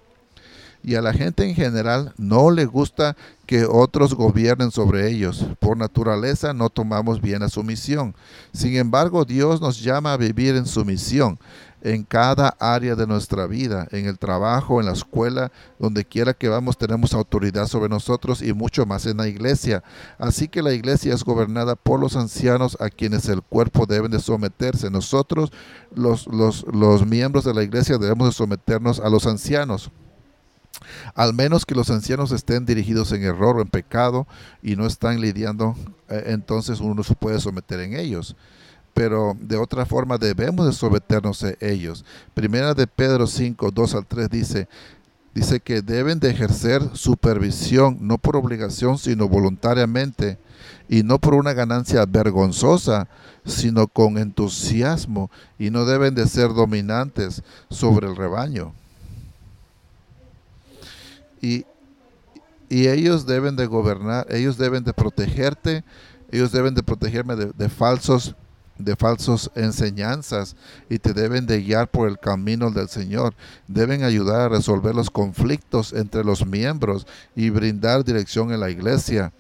Y 0.88 0.96
a 0.96 1.02
la 1.02 1.12
gente 1.12 1.44
en 1.44 1.54
general 1.54 2.14
no 2.16 2.50
le 2.50 2.64
gusta 2.64 3.18
que 3.46 3.66
otros 3.66 4.14
gobiernen 4.14 4.72
sobre 4.72 5.10
ellos. 5.12 5.46
Por 5.60 5.76
naturaleza 5.76 6.54
no 6.54 6.70
tomamos 6.70 7.20
bien 7.20 7.44
a 7.44 7.50
su 7.50 7.62
misión. 7.62 8.16
Sin 8.54 8.78
embargo, 8.78 9.26
Dios 9.26 9.60
nos 9.60 9.82
llama 9.82 10.14
a 10.14 10.18
vivir 10.18 10.56
en 10.56 10.66
su 10.66 10.86
misión 10.86 11.38
en 11.82 12.06
cada 12.06 12.56
área 12.58 12.96
de 12.96 13.06
nuestra 13.06 13.48
vida, 13.48 13.86
en 13.92 14.06
el 14.06 14.18
trabajo, 14.18 14.80
en 14.80 14.86
la 14.86 14.94
escuela, 14.94 15.52
donde 15.78 16.06
quiera 16.06 16.34
que 16.34 16.48
vamos 16.48 16.78
tenemos 16.78 17.14
autoridad 17.14 17.68
sobre 17.68 17.90
nosotros 17.90 18.42
y 18.42 18.54
mucho 18.54 18.86
más 18.86 19.06
en 19.08 19.18
la 19.18 19.28
iglesia. 19.28 19.84
Así 20.18 20.48
que 20.48 20.62
la 20.62 20.72
iglesia 20.72 21.14
es 21.14 21.26
gobernada 21.26 21.76
por 21.76 22.00
los 22.00 22.16
ancianos 22.16 22.78
a 22.80 22.90
quienes 22.90 23.28
el 23.28 23.42
cuerpo 23.42 23.88
deben 23.88 24.12
de 24.12 24.22
someterse. 24.22 24.90
Nosotros, 24.90 25.52
los, 25.94 26.28
los, 26.28 26.66
los 26.72 27.06
miembros 27.06 27.44
de 27.44 27.54
la 27.54 27.64
iglesia, 27.64 27.98
debemos 27.98 28.30
de 28.30 28.34
someternos 28.34 29.02
a 29.02 29.10
los 29.10 29.28
ancianos. 29.28 29.92
Al 31.16 31.34
menos 31.34 31.66
que 31.66 31.76
los 31.76 31.90
ancianos 31.90 32.32
estén 32.32 32.66
dirigidos 32.66 33.12
en 33.12 33.24
error 33.24 33.58
o 33.58 33.62
en 33.62 33.68
pecado 33.68 34.28
y 34.62 34.76
no 34.76 34.86
están 34.86 35.22
lidiando, 35.22 35.76
eh, 36.10 36.26
entonces 36.28 36.80
uno 36.80 37.04
se 37.04 37.16
puede 37.16 37.40
someter 37.40 37.80
en 37.80 37.94
ellos 37.94 38.36
pero 38.98 39.38
de 39.40 39.58
otra 39.58 39.86
forma 39.86 40.18
debemos 40.18 40.66
de 40.66 40.74
someternos 40.74 41.44
a 41.44 41.54
ellos. 41.60 42.04
Primera 42.34 42.74
de 42.74 42.88
Pedro 42.88 43.28
5, 43.28 43.70
2 43.70 43.94
al 43.94 44.08
3 44.08 44.28
dice, 44.28 44.68
dice 45.36 45.60
que 45.60 45.84
deben 45.84 46.20
de 46.20 46.32
ejercer 46.32 46.82
supervisión, 46.94 48.00
no 48.02 48.18
por 48.18 48.36
obligación, 48.36 48.98
sino 48.98 49.30
voluntariamente, 49.30 50.40
y 50.90 51.04
no 51.04 51.20
por 51.20 51.36
una 51.36 51.54
ganancia 51.54 52.08
vergonzosa, 52.08 53.08
sino 53.46 53.86
con 53.88 54.18
entusiasmo, 54.18 55.30
y 55.60 55.70
no 55.70 55.86
deben 55.86 56.16
de 56.16 56.26
ser 56.26 56.56
dominantes 56.56 57.44
sobre 57.70 58.08
el 58.08 58.16
rebaño. 58.16 58.74
Y, 61.42 61.66
y 62.70 62.88
ellos 62.88 63.26
deben 63.26 63.56
de 63.56 63.66
gobernar, 63.66 64.28
ellos 64.30 64.58
deben 64.58 64.84
de 64.84 64.94
protegerte, 64.94 65.84
ellos 66.32 66.52
deben 66.52 66.76
de 66.76 66.84
protegerme 66.84 67.36
de, 67.36 67.70
falsos 67.70 68.36
de 68.78 68.96
falsas 68.96 69.50
enseñanzas 69.56 70.56
y 70.90 71.00
te 71.00 71.14
deben 71.14 71.48
de 71.48 71.64
guiar 71.64 71.90
por 71.90 72.08
el 72.08 72.20
camino 72.20 72.70
del 72.70 72.90
Señor. 72.90 73.34
Deben 73.68 74.04
ayudar 74.04 74.42
a 74.42 74.50
resolver 74.50 74.94
los 74.94 75.10
conflictos 75.10 75.94
entre 75.94 76.24
los 76.24 76.46
miembros 76.46 77.08
y 77.36 77.50
brindar 77.50 78.04
dirección 78.04 78.52
en 78.52 78.60
la 78.60 78.70
iglesia. 78.70 79.32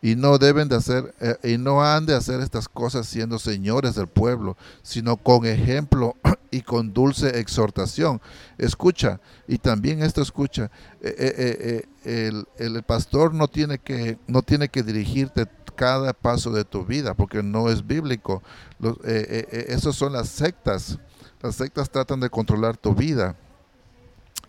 Y 0.00 0.16
no 0.16 0.38
deben 0.38 0.68
de 0.68 0.76
hacer 0.76 1.14
eh, 1.20 1.36
y 1.54 1.58
no 1.58 1.82
han 1.82 2.06
de 2.06 2.14
hacer 2.14 2.40
estas 2.40 2.68
cosas 2.68 3.06
siendo 3.06 3.38
señores 3.38 3.94
del 3.94 4.06
pueblo, 4.06 4.56
sino 4.82 5.16
con 5.16 5.46
ejemplo 5.46 6.16
y 6.52 6.60
con 6.60 6.92
dulce 6.92 7.40
exhortación. 7.40 8.20
Escucha, 8.58 9.20
y 9.48 9.58
también 9.58 10.04
esto 10.04 10.22
escucha, 10.22 10.70
eh, 11.00 11.84
eh, 12.04 12.28
el, 12.28 12.46
el 12.58 12.82
pastor 12.84 13.34
no 13.34 13.48
tiene 13.48 13.78
que 13.78 14.18
no 14.28 14.42
tiene 14.42 14.68
que 14.68 14.84
dirigirte 14.84 15.48
cada 15.74 16.12
paso 16.12 16.52
de 16.52 16.64
tu 16.64 16.84
vida, 16.84 17.14
porque 17.14 17.42
no 17.42 17.68
es 17.68 17.86
bíblico. 17.86 18.42
Los, 18.78 18.96
eh, 18.98 19.26
eh, 19.28 19.48
eh, 19.50 19.64
esas 19.68 19.96
son 19.96 20.12
las 20.12 20.28
sectas. 20.28 20.98
Las 21.40 21.56
sectas 21.56 21.90
tratan 21.90 22.20
de 22.20 22.30
controlar 22.30 22.76
tu 22.76 22.94
vida. 22.94 23.36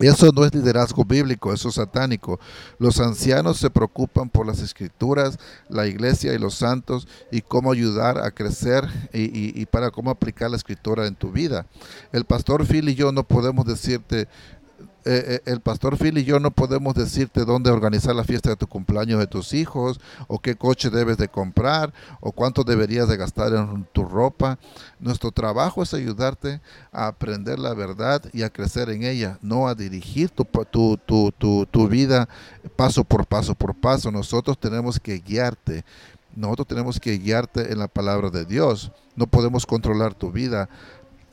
Eso 0.00 0.32
no 0.32 0.44
es 0.44 0.52
liderazgo 0.52 1.04
bíblico, 1.04 1.52
eso 1.52 1.68
es 1.68 1.76
satánico. 1.76 2.40
Los 2.78 2.98
ancianos 2.98 3.58
se 3.58 3.70
preocupan 3.70 4.28
por 4.28 4.44
las 4.44 4.60
escrituras, 4.60 5.38
la 5.68 5.86
iglesia 5.86 6.34
y 6.34 6.38
los 6.38 6.54
santos 6.54 7.06
y 7.30 7.42
cómo 7.42 7.70
ayudar 7.70 8.18
a 8.18 8.32
crecer 8.32 8.88
y, 9.12 9.64
para 9.66 9.90
cómo 9.92 10.10
aplicar 10.10 10.50
la 10.50 10.56
escritura 10.56 11.06
en 11.06 11.14
tu 11.14 11.30
vida. 11.30 11.66
El 12.12 12.24
pastor 12.24 12.66
Phil 12.66 12.88
y 12.88 12.96
yo 12.96 13.12
no 13.12 13.22
podemos 13.22 13.66
decirte, 13.66 14.26
eh, 15.04 15.40
el 15.46 15.60
pastor 15.60 15.96
Phil 15.96 16.18
y 16.18 16.24
yo 16.24 16.40
no 16.40 16.50
podemos 16.50 16.94
decirte 16.94 17.44
dónde 17.44 17.70
organizar 17.70 18.14
la 18.14 18.24
fiesta 18.24 18.50
de 18.50 18.56
tu 18.56 18.66
cumpleaños 18.66 19.18
de 19.18 19.26
tus 19.26 19.52
hijos, 19.52 20.00
o 20.26 20.38
qué 20.38 20.56
coche 20.56 20.90
debes 20.90 21.16
de 21.18 21.28
comprar, 21.28 21.92
o 22.20 22.32
cuánto 22.32 22.64
deberías 22.64 23.08
de 23.08 23.16
gastar 23.16 23.52
en 23.52 23.86
tu 23.92 24.04
ropa. 24.04 24.58
Nuestro 24.98 25.30
trabajo 25.30 25.82
es 25.82 25.94
ayudarte 25.94 26.60
a 26.92 27.06
aprender 27.06 27.58
la 27.58 27.74
verdad 27.74 28.22
y 28.32 28.42
a 28.42 28.50
crecer 28.50 28.90
en 28.90 29.02
ella, 29.02 29.38
no 29.42 29.68
a 29.68 29.74
dirigir 29.74 30.30
tu, 30.30 30.44
tu, 30.70 30.98
tu, 31.06 31.66
tu 31.66 31.88
vida 31.88 32.28
paso 32.76 33.04
por 33.04 33.26
paso 33.26 33.54
por 33.54 33.74
paso. 33.74 34.10
Nosotros 34.10 34.58
tenemos 34.58 34.98
que 34.98 35.18
guiarte. 35.18 35.84
Nosotros 36.36 36.66
tenemos 36.66 36.98
que 36.98 37.16
guiarte 37.18 37.72
en 37.72 37.78
la 37.78 37.88
palabra 37.88 38.30
de 38.30 38.44
Dios. 38.44 38.90
No 39.14 39.26
podemos 39.26 39.66
controlar 39.66 40.14
tu 40.14 40.32
vida, 40.32 40.68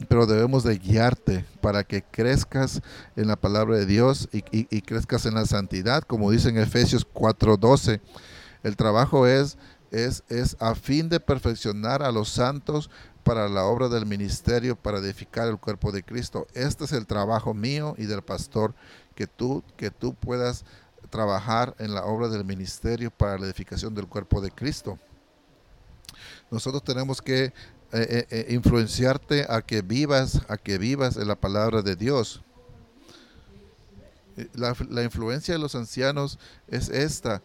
pero 0.08 0.26
debemos 0.26 0.64
de 0.64 0.78
guiarte 0.78 1.46
para 1.62 1.84
que 1.84 2.02
crezcas 2.04 2.82
en 3.16 3.28
la 3.28 3.36
palabra 3.36 3.78
de 3.78 3.86
Dios 3.86 4.30
y, 4.32 4.82
crezcas 4.82 5.26
en 5.26 5.36
la 5.36 5.46
santidad, 5.46 6.04
como 6.04 6.32
dice 6.32 6.50
en 6.50 6.58
Efesios 6.58 7.06
4:12. 7.06 8.02
El 8.64 8.76
trabajo 8.76 9.28
es, 9.28 9.58
es, 9.92 10.24
es 10.30 10.56
a 10.60 10.76
fin 10.76 11.10
de 11.10 11.20
perfeccionar 11.20 12.04
a 12.04 12.12
los 12.12 12.30
santos 12.30 12.90
para 13.24 13.50
la 13.50 13.66
obra 13.66 13.88
del 13.88 14.06
ministerio, 14.06 14.76
para 14.76 15.00
edificar 15.00 15.48
el 15.48 15.58
cuerpo 15.58 15.92
de 15.92 16.04
Cristo. 16.04 16.48
Este 16.54 16.86
es 16.86 16.92
el 16.92 17.06
trabajo 17.06 17.54
mío 17.54 17.96
y 17.98 18.06
del 18.06 18.22
pastor, 18.22 18.74
que 19.16 19.28
tú, 19.28 19.64
que 19.78 19.92
tú 19.92 20.14
puedas 20.14 20.66
trabajar 21.10 21.76
en 21.78 21.94
la 21.94 22.06
obra 22.06 22.30
del 22.30 22.46
ministerio 22.46 23.12
para 23.12 23.38
la 23.38 23.46
edificación 23.46 23.94
del 23.94 24.08
cuerpo 24.08 24.42
de 24.42 24.52
Cristo. 24.52 24.98
Nosotros 26.50 26.84
tenemos 26.84 27.22
que 27.22 27.54
eh, 27.94 28.26
eh, 28.30 28.46
eh, 28.48 28.54
influenciarte 28.54 29.46
a 29.50 29.62
que 29.62 29.82
vivas, 29.82 30.42
a 30.48 30.56
que 30.58 30.78
vivas 30.78 31.18
en 31.18 31.28
la 31.28 31.36
palabra 31.36 31.82
de 31.82 31.98
Dios. 31.98 32.42
La, 34.54 34.74
la, 34.90 35.04
influencia 35.04 35.54
de 35.54 35.60
los 35.60 35.76
ancianos 35.76 36.40
es 36.70 36.88
esta, 36.88 37.42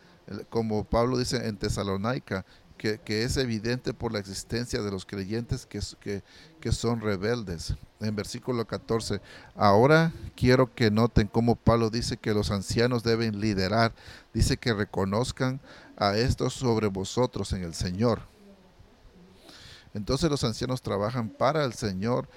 como 0.49 0.85
Pablo 0.85 1.19
dice 1.19 1.49
en 1.49 1.57
Tesalónica, 1.57 2.47
que, 2.79 2.99
que, 2.99 3.25
es 3.25 3.37
evidente 3.39 3.93
por 3.93 4.13
la 4.13 4.21
existencia 4.21 4.81
de 4.81 4.91
los 4.93 5.05
creyentes 5.05 5.67
que, 5.67 5.81
que, 5.99 6.23
que, 6.61 6.71
son 6.71 7.01
rebeldes. 7.01 7.75
En 7.99 8.15
versículo 8.15 8.67
14, 8.67 9.21
ahora 9.57 10.13
quiero 10.37 10.73
que 10.73 10.93
noten 10.93 11.27
cómo 11.27 11.57
Pablo 11.57 11.91
dice 11.91 12.19
que 12.19 12.35
los 12.35 12.53
ancianos 12.53 13.03
deben 13.03 13.41
liderar, 13.41 13.93
dice 14.33 14.59
que 14.59 14.73
reconozcan 14.75 15.61
a 15.97 16.17
estos 16.17 16.55
sobre 16.55 16.87
vosotros 16.87 17.53
en 17.53 17.65
el 17.65 17.75
Señor. 17.75 18.36
Entonces 19.97 20.29
los 20.29 20.45
ancianos 20.45 20.83
trabajan 20.83 21.31
para 21.31 21.65
el 21.65 21.73
Señor. 21.73 22.29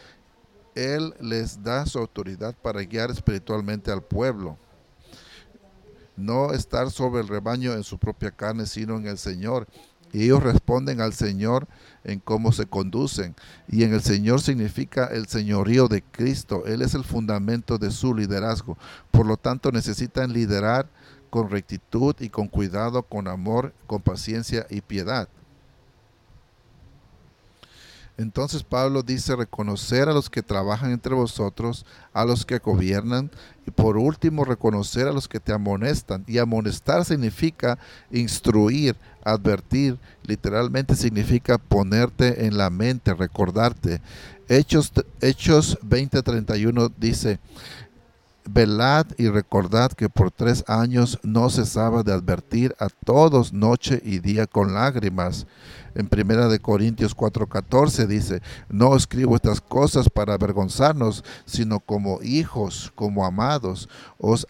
Él 0.76 1.14
les 1.20 1.62
da 1.62 1.86
su 1.86 2.00
autoridad 2.00 2.56
para 2.56 2.82
guiar 2.84 3.12
espiritualmente 3.12 3.92
al 3.92 4.02
pueblo. 4.02 4.58
No 6.16 6.54
estar 6.54 6.90
sobre 6.90 7.22
el 7.22 7.28
rebaño 7.28 7.74
en 7.74 7.84
su 7.84 7.98
propia 7.98 8.32
carne, 8.32 8.66
sino 8.66 8.96
en 8.96 9.08
el 9.08 9.18
Señor. 9.18 9.68
Y 10.14 10.24
ellos 10.24 10.42
responden 10.42 11.02
al 11.02 11.14
Señor 11.14 11.68
en 12.06 12.22
cómo 12.22 12.54
se 12.54 12.66
conducen. 12.66 13.36
Y 13.68 13.84
en 13.84 13.94
el 13.94 14.02
Señor 14.02 14.42
significa 14.42 15.08
el 15.08 15.28
señorío 15.28 15.90
de 15.90 16.02
Cristo. 16.02 16.64
Él 16.66 16.82
es 16.82 16.94
el 16.94 17.04
fundamento 17.04 17.78
de 17.78 17.92
su 17.92 18.16
liderazgo. 18.16 18.78
Por 19.12 19.26
lo 19.26 19.36
tanto, 19.36 19.74
necesitan 19.74 20.32
liderar 20.32 20.88
con 21.30 21.50
rectitud 21.50 22.16
y 22.20 22.30
con 22.30 22.48
cuidado, 22.48 23.04
con 23.04 23.28
amor, 23.28 23.74
con 23.86 24.02
paciencia 24.02 24.66
y 24.70 24.80
piedad. 24.80 25.28
Entonces 28.20 28.64
Pablo 28.64 29.02
dice 29.02 29.34
reconocer 29.34 30.10
a 30.10 30.14
los 30.14 30.30
que 30.30 30.44
trabajan 30.44 30.92
entre 30.92 31.16
vosotros, 31.16 31.86
a 32.12 32.26
los 32.26 32.46
que 32.46 32.58
gobiernan, 32.58 33.32
y 33.66 33.72
por 33.72 33.96
último 33.96 34.44
reconocer 34.44 35.08
a 35.08 35.14
los 35.14 35.30
que 35.30 35.40
te 35.40 35.54
amonestan. 35.54 36.26
Y 36.28 36.38
amonestar 36.38 37.06
significa 37.06 37.80
instruir, 38.12 38.98
advertir, 39.24 39.98
literalmente 40.24 40.98
significa 40.98 41.58
ponerte 41.58 42.46
en 42.46 42.58
la 42.58 42.70
mente, 42.70 43.14
recordarte. 43.14 44.02
Hechos, 44.50 44.92
Hechos 45.22 45.80
20:31 45.82 46.92
dice, 46.98 47.40
velad 48.46 49.06
y 49.18 49.28
recordad 49.28 49.92
que 49.92 50.10
por 50.10 50.32
tres 50.32 50.64
años 50.68 51.20
no 51.24 51.50
cesaba 51.50 52.04
de 52.04 52.14
advertir 52.14 52.76
a 52.80 52.90
todos 52.90 53.54
noche 53.54 54.02
y 54.04 54.20
día 54.20 54.48
con 54.48 54.74
lágrimas 54.74 55.46
en 55.96 56.08
Primera 56.08 56.48
de 56.48 56.60
Corintios 56.60 57.16
4:14 57.16 58.08
dice, 58.08 58.42
no 58.70 58.96
escribo 58.96 59.36
estas 59.36 59.62
cosas 59.62 60.10
para 60.10 60.34
avergonzarnos, 60.34 61.24
sino 61.46 61.80
como 61.80 62.20
hijos, 62.22 62.92
como 62.96 63.26
amados, 63.26 63.90
os, 64.18 64.48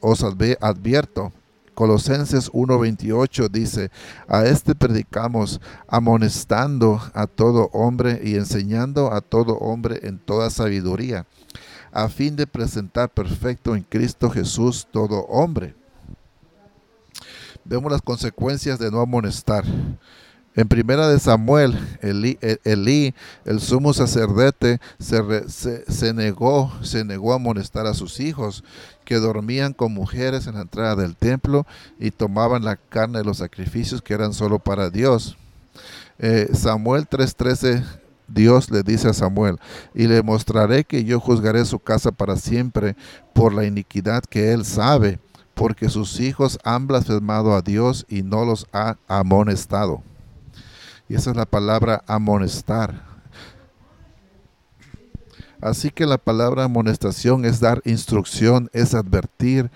os 0.00 0.24
advierto. 0.24 1.32
Colosenses 1.74 2.50
1:28 2.52 3.50
dice, 3.50 3.90
a 4.28 4.46
este 4.46 4.74
predicamos, 4.74 5.60
amonestando 5.88 7.02
a 7.12 7.26
todo 7.26 7.68
hombre 7.74 8.20
y 8.24 8.36
enseñando 8.36 9.12
a 9.12 9.20
todo 9.20 9.58
hombre 9.58 10.00
en 10.04 10.18
toda 10.18 10.48
sabiduría, 10.48 11.26
a 11.96 12.10
fin 12.10 12.36
de 12.36 12.46
presentar 12.46 13.08
perfecto 13.08 13.74
en 13.74 13.82
Cristo 13.82 14.28
Jesús 14.28 14.86
todo 14.90 15.20
hombre. 15.28 15.74
Vemos 17.64 17.90
las 17.90 18.02
consecuencias 18.02 18.78
de 18.78 18.90
no 18.90 19.00
amonestar. 19.00 19.64
En 20.54 20.68
primera 20.68 21.08
de 21.08 21.18
Samuel, 21.18 21.78
Elí, 22.02 23.14
el 23.44 23.60
sumo 23.60 23.94
sacerdote, 23.94 24.78
se, 24.98 25.48
se, 25.48 26.12
negó, 26.12 26.70
se 26.82 27.02
negó 27.02 27.32
a 27.32 27.36
amonestar 27.36 27.86
a 27.86 27.94
sus 27.94 28.20
hijos 28.20 28.62
que 29.06 29.16
dormían 29.16 29.72
con 29.72 29.92
mujeres 29.92 30.46
en 30.46 30.54
la 30.54 30.62
entrada 30.62 30.96
del 30.96 31.16
templo 31.16 31.66
y 31.98 32.10
tomaban 32.10 32.64
la 32.64 32.76
carne 32.76 33.18
de 33.18 33.24
los 33.24 33.38
sacrificios 33.38 34.02
que 34.02 34.14
eran 34.14 34.34
solo 34.34 34.58
para 34.58 34.90
Dios. 34.90 35.36
Eh, 36.18 36.48
Samuel 36.52 37.06
3:13 37.08 38.05
Dios 38.28 38.70
le 38.70 38.82
dice 38.82 39.08
a 39.08 39.12
Samuel, 39.12 39.58
y 39.94 40.06
le 40.06 40.22
mostraré 40.22 40.84
que 40.84 41.04
yo 41.04 41.20
juzgaré 41.20 41.64
su 41.64 41.78
casa 41.78 42.12
para 42.12 42.36
siempre 42.36 42.96
por 43.32 43.54
la 43.54 43.64
iniquidad 43.64 44.24
que 44.24 44.52
él 44.52 44.64
sabe, 44.64 45.18
porque 45.54 45.88
sus 45.88 46.20
hijos 46.20 46.58
han 46.64 46.86
blasfemado 46.86 47.54
a 47.54 47.62
Dios 47.62 48.04
y 48.08 48.22
no 48.22 48.44
los 48.44 48.66
ha 48.72 48.96
amonestado. 49.08 50.02
Y 51.08 51.14
esa 51.14 51.30
es 51.30 51.36
la 51.36 51.46
palabra 51.46 52.02
amonestar. 52.06 53.02
Así 55.60 55.90
que 55.90 56.06
la 56.06 56.18
palabra 56.18 56.64
amonestación 56.64 57.44
es 57.44 57.60
dar 57.60 57.80
instrucción, 57.84 58.68
es 58.72 58.94
advertir. 58.94 59.70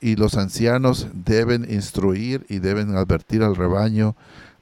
Y 0.00 0.16
los 0.16 0.36
ancianos 0.36 1.08
deben 1.12 1.70
instruir 1.70 2.44
y 2.48 2.58
deben 2.58 2.96
advertir 2.96 3.42
al 3.42 3.56
rebaño 3.56 4.16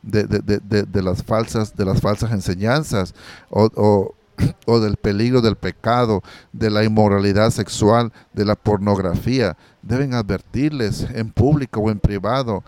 de, 0.07 1.03
las, 1.03 1.23
falsas, 1.23 1.77
de 1.77 1.85
las 1.85 2.01
falsas 2.01 2.33
enseñanzas 2.33 3.14
o, 3.51 4.14
o 4.66 4.81
del 4.81 4.97
peligro 4.97 5.40
del 5.40 5.57
pecado, 5.57 6.23
de 6.53 6.71
la 6.71 6.85
inmoralidad 6.85 7.51
sexual, 7.51 8.12
de 8.33 8.45
la 8.45 8.55
pornografía. 8.55 9.57
Deben 9.83 10.14
advertirles 10.14 11.07
en 11.14 11.31
público 11.31 11.81
o 11.81 11.90
en 11.90 12.01
privado 12.01 12.62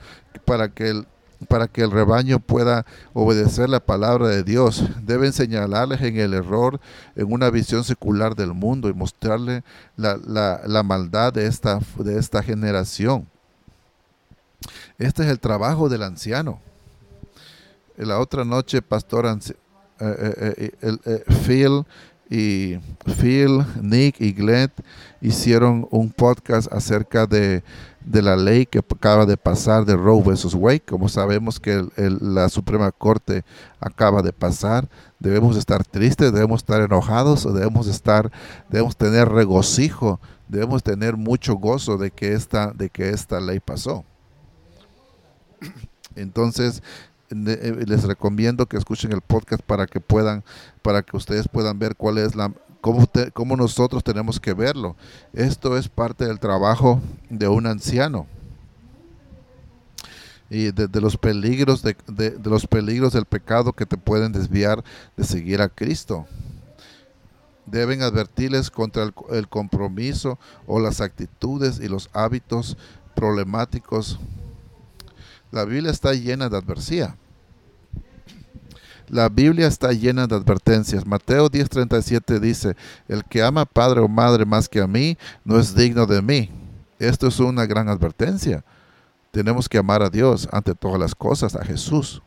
para 0.44 0.68
que 0.68 0.90
el 0.90 1.07
para 1.46 1.68
que 1.68 1.83
el 1.83 1.90
rebaño 1.90 2.40
pueda 2.40 2.85
obedecer 3.12 3.68
la 3.68 3.79
palabra 3.79 4.27
de 4.29 4.42
Dios. 4.42 4.83
Deben 5.03 5.33
señalarles 5.33 6.01
en 6.03 6.18
el 6.18 6.35
error, 6.35 6.81
en 7.14 7.33
una 7.33 7.51
visión 7.51 7.85
secular 7.85 8.35
del 8.35 8.55
mundo 8.55 8.88
y 8.88 8.92
mostrarle 8.92 9.62
la, 9.96 10.83
maldad 10.85 11.33
de 11.33 11.46
esta, 11.46 11.79
de 11.96 12.18
esta 12.18 12.42
generación. 12.42 13.29
Este 14.98 15.22
es 15.22 15.29
el 15.29 15.38
trabajo 15.38 15.88
del 15.88 16.03
anciano. 16.03 16.61
En 17.98 18.08
la 18.08 18.20
otra 18.20 18.44
noche, 18.44 18.80
pastor 18.80 19.26
eh, 19.26 19.37
eh, 20.00 20.70
eh, 20.80 21.24
Phil 21.44 21.84
y 22.30 22.78
Phil, 23.20 23.64
Nick 23.82 24.20
y 24.20 24.32
Glenn 24.32 24.70
hicieron 25.20 25.87
un 25.90 26.11
podcast 26.11 26.72
acerca 26.72 27.26
de 27.26 27.62
de 28.08 28.22
la 28.22 28.37
ley 28.37 28.64
que 28.64 28.78
acaba 28.78 29.26
de 29.26 29.37
pasar 29.37 29.84
de 29.84 29.94
Roe 29.94 30.22
versus 30.22 30.54
Wade. 30.54 30.80
Como 30.80 31.08
sabemos 31.08 31.61
que 31.61 31.87
la 31.96 32.48
Suprema 32.48 32.90
Corte 32.90 33.44
acaba 33.80 34.22
de 34.22 34.32
pasar, 34.32 34.88
debemos 35.18 35.56
estar 35.56 35.84
tristes, 35.84 36.32
debemos 36.32 36.61
estar 36.61 36.80
enojados, 36.80 37.44
debemos 37.52 37.87
estar, 37.87 38.30
debemos 38.70 38.96
tener 38.96 39.28
regocijo, 39.28 40.20
debemos 40.48 40.82
tener 40.82 41.16
mucho 41.16 41.56
gozo 41.56 41.98
de 41.98 42.11
que 42.11 42.32
esta, 42.32 42.72
de 42.72 42.88
que 42.88 43.11
esta 43.11 43.40
ley 43.40 43.61
pasó. 43.61 44.04
Entonces, 46.14 46.78
eh, 46.78 46.82
les 47.31 48.05
recomiendo 48.05 48.67
que 48.67 48.77
escuchen 48.77 49.12
el 49.12 49.21
podcast 49.21 49.62
para 49.62 49.87
que 49.87 50.01
puedan, 50.01 50.45
para 50.83 51.03
que 51.03 51.17
ustedes 51.17 51.49
puedan 51.49 51.79
ver 51.79 51.97
cuál 51.97 52.19
es 52.19 52.35
la, 52.35 52.53
cómo, 52.81 53.57
nosotros 53.57 54.03
tenemos 54.05 54.41
que 54.41 54.55
verlo. 54.55 54.97
Esto 55.33 55.77
es 55.77 55.88
parte 55.88 56.27
del 56.27 56.38
trabajo 56.38 57.01
de 57.29 57.49
un 57.49 57.67
anciano 57.67 58.27
y 60.51 60.71
de, 60.71 61.01
los 61.01 61.17
peligros 61.17 61.83
de, 61.83 62.38
los 62.43 62.67
peligros 62.67 63.12
del 63.12 63.27
pecado 63.27 63.73
que 63.73 63.85
te 63.85 63.99
pueden 63.99 64.33
desviar 64.33 64.83
de 65.17 65.25
seguir 65.25 65.61
a 65.61 65.69
Cristo. 65.69 66.27
deben 67.67 68.03
advertirles 68.03 68.71
contra 68.71 69.03
el, 69.03 69.12
el 69.31 69.49
compromiso 69.49 70.38
o 70.67 70.81
las 70.81 71.03
actitudes 71.03 71.81
y 71.81 71.88
los 71.88 72.09
hábitos 72.14 72.79
problemáticos. 73.14 74.19
La 75.50 75.64
Biblia 75.64 75.90
está 75.90 76.12
llena 76.12 76.48
de 76.48 76.56
adversidad. 76.56 77.14
La 79.08 79.28
Biblia 79.28 79.66
está 79.66 79.92
llena 79.92 80.26
de 80.26 80.34
advertencias. 80.34 81.06
Mateo 81.06 81.48
10:37 81.48 82.38
dice, 82.38 82.76
el 83.08 83.24
que 83.24 83.42
ama 83.42 83.62
a 83.62 83.66
padre 83.66 84.00
o 84.00 84.08
madre 84.08 84.44
más 84.44 84.68
que 84.68 84.80
a 84.80 84.87
mí, 84.87 85.16
no 85.44 85.58
es 85.58 85.74
digno 85.74 86.06
de 86.06 86.20
mí. 86.20 86.50
Esto 86.98 87.28
es 87.28 87.40
una 87.40 87.64
gran 87.64 87.88
advertencia. 87.88 88.64
Tenemos 89.30 89.68
que 89.68 89.78
amar 89.78 90.02
a 90.02 90.11
Dios 90.11 90.48
ante 90.52 90.74
todas 90.74 90.98
las 90.98 91.14
cosas, 91.14 91.54
a 91.54 91.64
Jesús. 91.64 92.22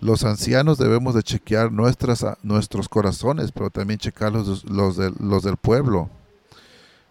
Los 0.00 0.24
ancianos 0.24 0.76
debemos 0.76 1.14
de 1.14 1.22
chequear 1.22 1.72
nuestras, 1.72 2.24
nuestros 2.42 2.88
corazones, 2.88 3.52
pero 3.52 3.70
también 3.70 3.98
checar 3.98 4.32
los, 4.32 4.64
los, 4.64 4.98
los 4.98 5.42
del 5.42 5.56
pueblo. 5.56 6.10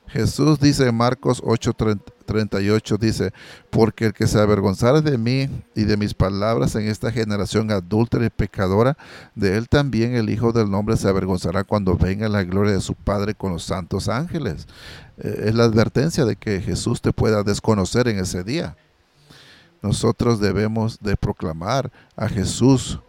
Jesús 0.08 0.60
dice 0.60 0.88
en 0.88 0.96
Marcos 0.96 1.42
8:38, 1.44 2.98
dice, 2.98 3.34
porque 3.70 4.06
el 4.06 4.14
que 4.14 4.28
se 4.28 4.40
avergonzara 4.40 5.02
de 5.02 5.18
mí 5.18 5.50
y 5.76 5.84
de 5.84 5.98
mis 5.98 6.14
palabras 6.14 6.76
en 6.76 6.88
esta 6.88 7.12
generación 7.12 7.72
adúltera 7.72 8.26
y 8.26 8.30
pecadora, 8.30 8.98
de 9.34 9.58
él 9.58 9.68
también 9.68 10.16
el 10.16 10.30
Hijo 10.30 10.52
del 10.52 10.74
Hombre 10.74 10.98
se 10.98 11.08
avergonzará 11.08 11.64
cuando 11.64 11.98
venga 11.98 12.30
la 12.30 12.44
gloria 12.44 12.74
de 12.74 12.82
su 12.82 12.94
Padre 12.94 13.36
con 13.36 13.52
los 13.54 13.64
santos 13.64 14.08
ángeles. 14.08 14.68
Eh, 15.18 15.46
es 15.48 15.56
la 15.56 15.64
advertencia 15.64 16.26
de 16.26 16.36
que 16.36 16.62
Jesús 16.62 17.02
te 17.02 17.12
pueda 17.12 17.44
desconocer 17.44 18.08
en 18.08 18.20
ese 18.20 18.44
día. 18.44 18.76
Nosotros 19.82 20.40
debemos 20.40 21.00
de 21.00 21.16
proclamar 21.18 21.92
a 22.16 22.28
Jesús. 22.28 23.00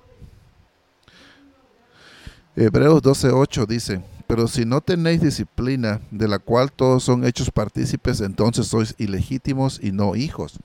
Hebreos 2.54 3.02
12:8 3.02 3.66
dice, 3.66 4.02
pero 4.26 4.48
si 4.48 4.64
no 4.64 4.80
tenéis 4.80 5.20
disciplina, 5.20 6.00
de 6.10 6.26
la 6.26 6.38
cual 6.38 6.72
todos 6.72 7.04
son 7.04 7.24
hechos 7.24 7.50
partícipes, 7.50 8.20
entonces 8.20 8.66
sois 8.66 8.94
ilegítimos 8.98 9.78
y 9.82 9.92
no 9.92 10.16
hijos. 10.16 10.58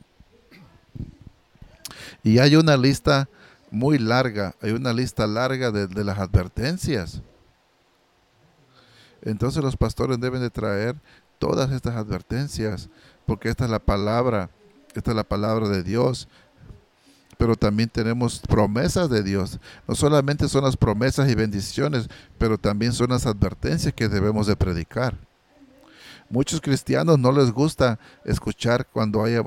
Y 2.24 2.40
hay 2.40 2.56
una 2.56 2.78
lista 2.78 3.30
muy 3.70 4.00
larga, 4.00 4.56
hay 4.62 4.72
una 4.72 4.94
lista 4.94 5.28
larga 5.28 5.72
de, 5.72 6.04
las 6.04 6.18
advertencias. 6.18 7.22
Entonces 9.22 9.64
los 9.64 9.78
pastores 9.78 10.20
deben 10.20 10.42
de 10.42 10.50
traer 10.50 10.96
todas 11.38 11.72
estas 11.72 11.96
advertencias, 11.96 12.90
porque 13.26 13.50
esta 13.50 13.66
es 13.66 13.72
la 13.72 13.80
palabra, 13.80 14.50
esta 14.96 15.12
es 15.12 15.18
la 15.18 15.24
palabra 15.24 15.70
de 15.70 15.84
Dios 15.84 16.28
pero 17.42 17.56
también 17.56 17.90
tenemos 17.90 18.38
promesas 18.38 19.10
de 19.10 19.24
Dios. 19.24 19.60
No 19.88 19.96
solamente 19.96 20.48
son 20.48 20.64
las 20.64 20.78
promesas 20.78 21.28
y 21.28 21.34
bendiciones, 21.34 22.08
pero 22.38 22.60
también 22.60 22.94
son 22.94 23.10
las 23.10 23.26
advertencias 23.26 23.96
que 23.96 24.08
debemos 24.08 24.46
de 24.46 24.56
predicar. 24.56 25.18
Muchos 26.30 26.62
cristianos 26.62 27.18
no 27.18 27.32
les 27.32 27.52
gusta 27.52 27.98
escuchar 28.26 28.86
cuando 28.86 29.24
hay 29.24 29.38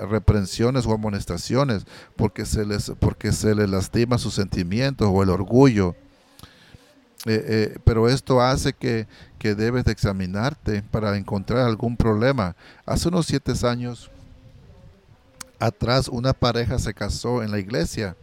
reprensiones 0.00 0.86
o 0.86 0.94
amonestaciones 0.94 1.84
porque 2.16 2.46
se 2.46 2.64
les, 2.64 2.90
porque 2.98 3.32
se 3.32 3.54
les 3.54 3.68
lastima 3.68 4.16
sus 4.16 4.32
sentimientos 4.32 5.06
o 5.12 5.22
el 5.22 5.28
orgullo. 5.28 5.94
Eh, 7.26 7.44
eh, 7.46 7.78
pero 7.84 8.08
esto 8.08 8.40
hace 8.40 8.72
que, 8.72 9.06
que 9.38 9.54
debes 9.54 9.84
de 9.84 9.92
examinarte 9.92 10.82
para 10.90 11.18
encontrar 11.18 11.66
algún 11.66 11.98
problema. 11.98 12.56
Hace 12.86 13.08
unos 13.08 13.26
siete 13.26 13.52
años 13.68 14.10
atrás 15.66 16.08
una 16.08 16.32
pareja 16.32 16.78
se 16.78 16.94
casó 16.94 17.42
en 17.42 17.50
la 17.50 17.58
iglesia 17.58 18.16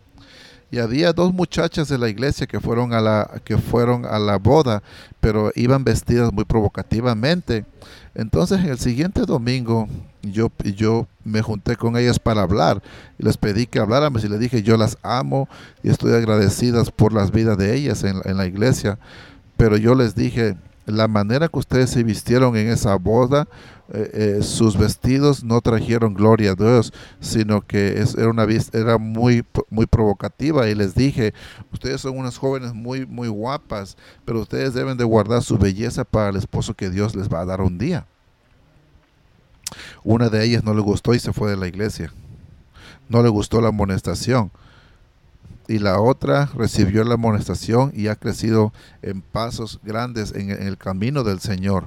y 0.71 0.79
había 0.79 1.13
dos 1.13 1.33
muchachas 1.33 1.87
de 1.87 1.97
la 1.97 2.09
iglesia 2.09 2.45
que 2.45 2.59
fueron 2.59 2.93
a 2.93 3.01
la 3.01 3.41
que 3.43 3.57
fueron 3.57 4.05
a 4.05 4.19
la 4.19 4.37
boda, 4.37 4.83
pero 5.19 5.51
iban 5.55 5.83
vestidas 5.83 6.31
muy 6.31 6.45
provocativamente. 6.45 7.65
Entonces, 8.13 8.59
en 8.59 8.69
el 8.69 8.77
siguiente 8.77 9.21
domingo 9.21 9.87
yo 10.21 10.51
yo 10.75 11.07
me 11.23 11.41
junté 11.41 11.75
con 11.75 11.97
ellas 11.97 12.19
para 12.19 12.41
hablar 12.41 12.83
y 13.17 13.23
les 13.23 13.37
pedí 13.37 13.65
que 13.65 13.79
hablaran 13.79 14.13
y 14.15 14.27
les 14.27 14.39
dije, 14.39 14.61
"Yo 14.61 14.77
las 14.77 14.97
amo 15.01 15.47
y 15.81 15.89
estoy 15.89 16.13
agradecidas 16.13 16.91
por 16.91 17.13
las 17.13 17.31
vidas 17.31 17.57
de 17.57 17.75
ellas 17.75 18.03
en, 18.03 18.21
en 18.25 18.37
la 18.37 18.45
iglesia." 18.45 18.99
Pero 19.57 19.75
yo 19.75 19.95
les 19.95 20.15
dije, 20.15 20.55
la 20.85 21.07
manera 21.07 21.47
que 21.47 21.59
ustedes 21.59 21.89
se 21.89 22.03
vistieron 22.03 22.55
en 22.55 22.69
esa 22.69 22.95
boda, 22.95 23.47
eh, 23.91 24.37
eh, 24.39 24.43
sus 24.43 24.77
vestidos 24.77 25.43
no 25.43 25.61
trajeron 25.61 26.13
gloria 26.13 26.51
a 26.51 26.55
Dios, 26.55 26.93
sino 27.19 27.61
que 27.61 28.01
es, 28.01 28.15
era 28.15 28.29
una 28.29 28.47
era 28.73 28.97
muy, 28.97 29.45
muy 29.69 29.85
provocativa. 29.85 30.67
Y 30.69 30.75
les 30.75 30.95
dije, 30.95 31.33
ustedes 31.71 32.01
son 32.01 32.17
unas 32.17 32.37
jóvenes 32.37 32.73
muy, 32.73 33.05
muy 33.05 33.27
guapas, 33.27 33.97
pero 34.25 34.41
ustedes 34.41 34.73
deben 34.73 34.97
de 34.97 35.03
guardar 35.03 35.43
su 35.43 35.57
belleza 35.57 36.03
para 36.03 36.29
el 36.29 36.35
esposo 36.35 36.73
que 36.73 36.89
Dios 36.89 37.15
les 37.15 37.29
va 37.29 37.41
a 37.41 37.45
dar 37.45 37.61
un 37.61 37.77
día. 37.77 38.05
Una 40.03 40.29
de 40.29 40.43
ellas 40.43 40.63
no 40.63 40.73
le 40.73 40.81
gustó 40.81 41.13
y 41.13 41.19
se 41.19 41.33
fue 41.33 41.49
de 41.49 41.57
la 41.57 41.67
iglesia. 41.67 42.11
No 43.07 43.23
le 43.23 43.29
gustó 43.29 43.61
la 43.61 43.69
amonestación 43.69 44.51
y 45.69 45.77
la 45.77 45.99
otra 45.99 46.49
recibió 46.55 47.03
la 47.03 47.13
amonestación 47.13 47.91
y 47.93 48.07
ha 48.07 48.15
crecido 48.15 48.73
en 49.03 49.21
pasos 49.21 49.79
grandes 49.83 50.33
en, 50.33 50.49
el 50.49 50.77
camino 50.77 51.23
del 51.23 51.39
Señor. 51.39 51.85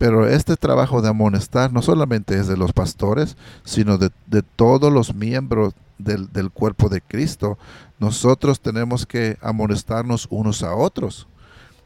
Pero 0.00 0.26
este 0.26 0.56
trabajo 0.56 1.02
de 1.02 1.10
amonestar 1.10 1.74
no 1.74 1.82
solamente 1.82 2.34
es 2.34 2.48
de 2.48 2.56
los 2.56 2.72
pastores, 2.72 3.36
sino 3.64 3.98
de, 3.98 4.10
todos 4.56 4.90
los 4.90 5.14
miembros 5.14 5.74
del, 5.98 6.32
del, 6.32 6.50
cuerpo 6.50 6.88
de 6.88 7.02
Cristo. 7.02 7.58
Nosotros 7.98 8.62
tenemos 8.62 9.04
que 9.04 9.36
amonestarnos 9.42 10.26
unos 10.30 10.62
a 10.62 10.74
otros. 10.74 11.28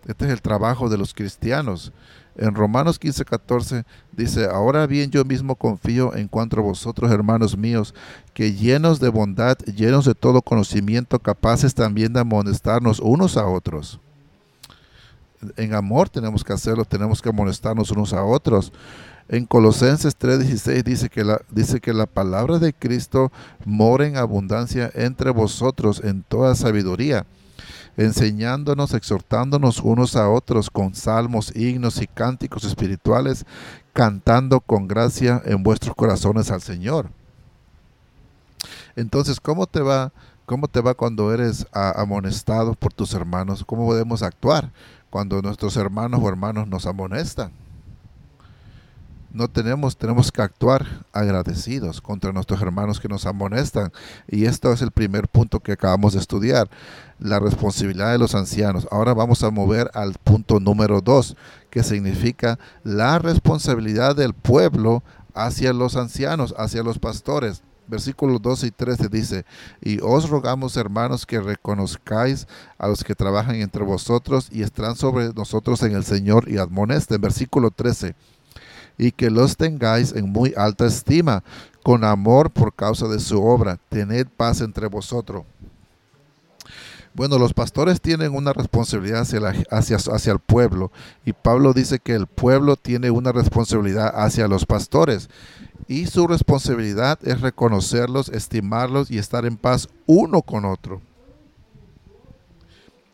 Este 0.07 0.27
es 0.27 0.31
el 0.31 0.42
trabajo 0.42 0.88
de 0.88 0.96
los 0.96 1.12
cristianos. 1.12 1.92
En 2.37 2.55
Romanos 2.55 3.00
15, 3.00 3.24
14 3.24 3.85
dice, 4.12 4.44
ahora 4.44 4.87
bien 4.87 5.11
yo 5.11 5.24
mismo 5.24 5.57
confío 5.57 6.14
en 6.14 6.29
cuanto 6.29 6.61
a 6.61 6.62
vosotros, 6.62 7.11
hermanos 7.11 7.59
míos, 7.59 7.96
que 8.33 8.53
llenos 8.53 9.00
de 9.00 9.09
bondad, 9.09 9.59
llenos 9.59 10.05
de 10.05 10.14
todo 10.14 10.40
conocimiento, 10.40 11.18
capaces 11.18 11.74
también 11.74 12.12
de 12.12 12.20
amonestarnos 12.20 13.00
unos 13.00 13.37
a 13.37 13.48
otros. 13.48 13.98
En 15.57 15.74
amor 15.74 16.09
tenemos 16.09 16.44
que 16.44 16.52
hacerlo, 16.52 16.85
tenemos 16.85 17.20
que 17.20 17.28
amonestarnos 17.28 17.90
unos 17.90 18.12
a 18.12 18.24
otros. 18.24 18.72
En 19.28 19.46
Colosenses 19.46 20.16
3:16 20.18 20.83
dice 20.85 21.09
que 21.09 21.24
la 21.24 21.40
dice 21.50 21.80
que 21.80 21.94
la 21.94 22.07
palabra 22.07 22.59
de 22.59 22.72
Cristo 22.72 23.33
mora 23.64 24.07
en 24.07 24.16
abundancia 24.16 24.90
entre 24.94 25.30
vosotros 25.30 26.02
en 26.04 26.22
toda 26.22 26.54
sabiduría 26.54 27.26
enseñándonos, 27.96 28.94
exhortándonos 28.94 29.80
unos 29.80 30.16
a 30.16 30.28
otros 30.28 30.70
con 30.70 30.94
salmos, 30.94 31.54
himnos 31.54 32.00
y 32.02 32.07
cánticos 32.07 32.64
espirituales, 32.64 33.44
cantando 33.92 34.61
con 34.61 34.88
gracia 34.88 35.40
en 35.44 35.62
vuestros 35.62 35.94
corazones 35.94 36.50
al 36.50 36.61
Señor. 36.61 37.09
Entonces, 38.96 39.40
¿cómo 39.40 39.66
te 39.66 39.80
va? 39.80 40.12
¿Cómo 40.46 40.68
te 40.68 40.80
va 40.80 40.94
cuando 40.94 41.33
eres 41.33 41.66
amonestado 41.72 42.74
por 42.74 42.92
tus 42.92 43.14
hermanos? 43.14 43.64
¿Cómo 43.64 43.87
podemos 43.87 44.22
actuar 44.22 44.70
cuando 45.14 45.40
nuestros 45.40 45.77
hermanos 45.77 46.20
o 46.20 46.29
hermanos 46.29 46.66
nos 46.66 46.87
amonestan? 46.87 47.53
no 49.33 49.46
tenemos, 49.46 49.96
tenemos 49.96 50.33
que 50.33 50.42
actuar 50.42 51.07
agradecidos 51.12 52.00
contra 52.00 52.33
nuestros 52.33 52.61
hermanos 52.61 52.98
que 52.98 53.07
nos 53.07 53.24
amonestan. 53.24 53.92
Y 54.27 54.46
esto 54.46 54.72
es 54.72 54.83
el 54.83 54.90
primer 54.90 55.29
punto 55.29 55.61
que 55.61 55.70
acabamos 55.70 56.14
de 56.14 56.18
estudiar, 56.18 56.68
la 57.20 57.38
responsabilidad 57.38 58.11
de 58.11 58.18
los 58.18 58.35
ancianos. 58.35 58.88
Ahora 58.90 59.14
vamos 59.14 59.44
a 59.44 59.50
mover 59.50 59.88
al 59.94 60.14
punto 60.14 60.59
número 60.59 61.00
dos, 61.00 61.37
que 61.70 61.85
significa 61.85 62.59
la 62.83 63.20
responsabilidad 63.20 64.16
del 64.16 64.35
pueblo 64.35 65.05
hacia 65.33 65.72
los 65.72 65.94
ancianos, 65.94 66.57
hacia 66.59 66.83
los 66.83 66.98
pastores. 66.98 67.62
Versículos 67.87 68.40
12 68.40 68.66
y 68.66 68.70
13 68.70 69.09
dice, 69.09 69.44
y 69.81 70.01
os 70.01 70.29
rogamos 70.29 70.77
hermanos 70.77 71.27
que 71.27 71.40
reconozcáis 71.40 72.47
a 72.79 72.88
los 72.88 73.05
que 73.05 73.14
trabajan 73.14 73.57
entre 73.57 73.85
vosotros 73.85 74.49
y 74.51 74.62
están 74.62 74.97
sobre 74.97 75.33
nosotros 75.35 75.83
en 75.83 75.92
el 75.92 76.05
Señor 76.05 76.49
y 76.49 76.59
admonesten. 76.59 77.20
Versículo 77.20 77.70
13 77.70 78.14
y 78.99 79.12
que 79.12 79.31
los 79.31 79.57
tengáis 79.57 80.12
en 80.12 80.31
muy 80.31 80.55
alta 80.57 80.87
estima, 80.87 81.42
con 81.83 82.05
amor 82.05 82.51
por 82.51 82.73
causa 82.75 83.09
de 83.09 83.20
su 83.20 83.42
obra. 83.42 83.79
Tened 83.88 84.29
paz 84.37 84.61
entre 84.61 84.87
vosotros. 84.87 85.44
Bueno, 87.12 87.38
los 87.38 87.55
pastores 87.55 88.01
tienen 88.01 88.35
una 88.35 88.53
responsabilidad 88.53 89.20
hacia, 89.20 89.97
hacia, 89.97 90.33
el 90.33 90.40
pueblo 90.40 90.90
y 91.25 91.33
Pablo 91.33 91.73
dice 91.73 92.01
que 92.01 92.12
el 92.12 92.27
pueblo 92.27 92.75
tiene 92.75 93.12
una 93.12 93.31
responsabilidad 93.31 94.12
hacia 94.16 94.49
los 94.49 94.66
pastores 94.66 95.29
y 95.88 96.06
su 96.06 96.26
responsabilidad 96.26 97.18
es 97.22 97.40
reconocerlos, 97.40 98.28
estimarlos 98.28 99.10
y 99.10 99.18
estar 99.18 99.44
en 99.44 99.56
paz 99.56 99.88
uno 100.06 100.42
con 100.42 100.64
otro 100.64 101.00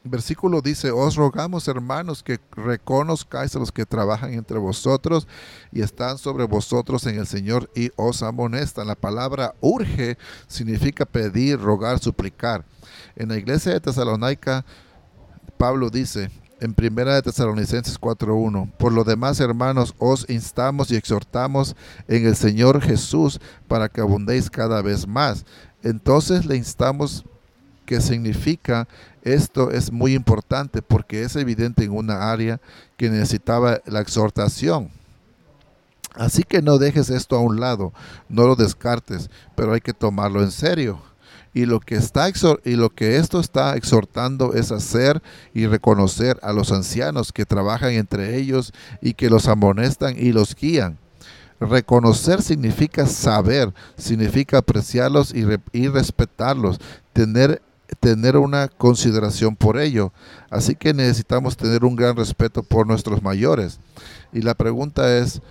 versículo 0.02 0.62
dice, 0.62 0.90
os 0.90 1.16
rogamos 1.16 1.68
hermanos 1.68 2.22
que 2.22 2.40
reconozcáis 2.52 3.54
a 3.54 3.58
los 3.58 3.72
que 3.72 3.86
trabajan 3.86 4.32
entre 4.32 4.58
vosotros 4.58 5.28
y 5.72 5.82
están 5.82 6.18
sobre 6.18 6.44
vosotros 6.44 7.06
en 7.06 7.18
el 7.18 7.26
Señor 7.26 7.70
y 7.74 7.90
os 7.96 8.22
amonestan. 8.22 8.86
La 8.86 8.94
palabra 8.94 9.54
urge 9.60 10.16
significa 10.46 11.04
pedir, 11.04 11.60
rogar, 11.60 11.98
suplicar. 11.98 12.64
En 13.16 13.28
la 13.28 13.36
iglesia 13.36 13.72
de 13.72 13.80
Tesalónica, 13.80 14.64
Pablo 15.58 15.90
dice 15.90 16.30
en 16.60 16.74
Primera 16.74 17.14
de 17.14 17.22
Tesalonicenses 17.22 17.98
4:1, 17.98 18.70
por 18.78 18.92
lo 18.92 19.04
demás, 19.04 19.40
hermanos, 19.40 19.94
os 19.98 20.28
instamos 20.28 20.90
y 20.90 20.96
exhortamos 20.96 21.74
en 22.08 22.26
el 22.26 22.36
Señor 22.36 22.80
Jesús 22.80 23.40
para 23.66 23.88
que 23.88 24.00
abundéis 24.00 24.50
cada 24.50 24.82
vez 24.82 25.06
más. 25.06 25.44
Entonces 25.82 26.46
le 26.46 26.56
instamos 26.56 27.24
que 27.86 28.00
significa 28.00 28.86
esto 29.22 29.70
es 29.70 29.90
muy 29.90 30.14
importante 30.14 30.80
porque 30.80 31.22
es 31.22 31.36
evidente 31.36 31.84
en 31.84 31.92
una 31.92 32.30
área 32.30 32.60
que 32.96 33.10
necesitaba 33.10 33.80
la 33.86 34.00
exhortación. 34.00 34.90
Así 36.14 36.42
que 36.42 36.62
no 36.62 36.78
dejes 36.78 37.10
esto 37.10 37.36
a 37.36 37.40
un 37.40 37.60
lado, 37.60 37.92
no 38.28 38.46
lo 38.46 38.56
descartes, 38.56 39.30
pero 39.54 39.72
hay 39.72 39.80
que 39.80 39.92
tomarlo 39.92 40.42
en 40.42 40.50
serio. 40.50 41.09
Y 41.52 41.66
lo 41.66 41.80
que 41.80 41.96
está 41.96 42.28
y 42.64 42.76
lo 42.76 42.90
que 42.90 43.16
esto 43.16 43.40
está 43.40 43.76
exhortando 43.76 44.54
es 44.54 44.70
hacer 44.70 45.20
y 45.52 45.66
reconocer 45.66 46.38
a 46.42 46.52
los 46.52 46.70
ancianos 46.70 47.32
que 47.32 47.44
trabajan 47.44 47.92
entre 47.92 48.36
ellos 48.36 48.72
y 49.00 49.14
que 49.14 49.30
los 49.30 49.48
amonestan 49.48 50.14
y 50.16 50.32
los 50.32 50.54
guían. 50.54 50.98
Reconocer 51.58 52.40
significa 52.40 53.06
saber, 53.06 53.74
significa 53.96 54.58
apreciarlos 54.58 55.34
y, 55.34 55.44
y 55.72 55.88
respetarlos, 55.88 56.78
tener 57.12 57.60
tener 57.98 58.36
una 58.36 58.68
consideración 58.68 59.56
por 59.56 59.78
ello. 59.78 60.12
Así 60.48 60.76
que 60.76 60.94
necesitamos 60.94 61.56
tener 61.56 61.84
un 61.84 61.96
gran 61.96 62.16
respeto 62.16 62.62
por 62.62 62.86
nuestros 62.86 63.22
mayores. 63.22 63.80
Y 64.32 64.42
la 64.42 64.54
pregunta 64.54 65.18
es, 65.18 65.42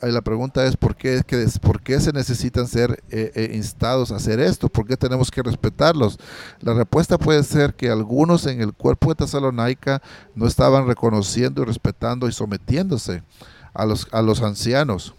la 0.00 0.22
pregunta 0.22 0.64
es 0.64 0.76
¿por 0.76 0.96
qué, 0.96 1.22
por 1.60 1.82
qué 1.82 2.00
se 2.00 2.12
necesitan 2.12 2.66
ser 2.66 3.02
eh, 3.10 3.32
eh, 3.34 3.50
instados 3.54 4.12
a 4.12 4.16
hacer 4.16 4.40
esto? 4.40 4.68
¿Por 4.68 4.86
qué 4.86 4.96
tenemos 4.96 5.30
que 5.30 5.42
respetarlos? 5.42 6.18
La 6.60 6.74
respuesta 6.74 7.18
puede 7.18 7.42
ser 7.42 7.74
que 7.74 7.90
algunos 7.90 8.46
en 8.46 8.60
el 8.60 8.72
cuerpo 8.72 9.10
de 9.10 9.16
Tesalónica 9.16 10.02
no 10.34 10.46
estaban 10.46 10.86
reconociendo 10.86 11.62
y 11.62 11.64
respetando 11.64 12.28
y 12.28 12.32
sometiéndose 12.32 13.22
a 13.74 13.84
los, 13.84 14.06
a 14.12 14.22
los 14.22 14.42
ancianos. 14.42 15.14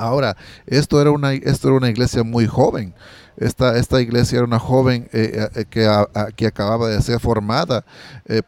Ahora, 0.00 0.36
esto 0.66 1.00
era 1.00 1.10
una, 1.10 1.32
esto 1.32 1.68
era 1.68 1.76
una 1.76 1.90
iglesia 1.90 2.22
muy 2.22 2.46
joven. 2.46 2.94
Esta, 3.36 3.78
esta 3.78 4.00
iglesia 4.00 4.38
era 4.38 4.46
una 4.46 4.58
joven 4.58 5.08
eh, 5.12 5.64
que, 5.70 5.88
que, 6.36 6.46
acababa 6.46 6.88
de 6.88 7.00
ser 7.00 7.20
formada. 7.20 7.84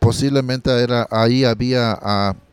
posiblemente 0.00 0.70
era, 0.70 1.07
ahí 1.11 1.44
había 1.44 1.98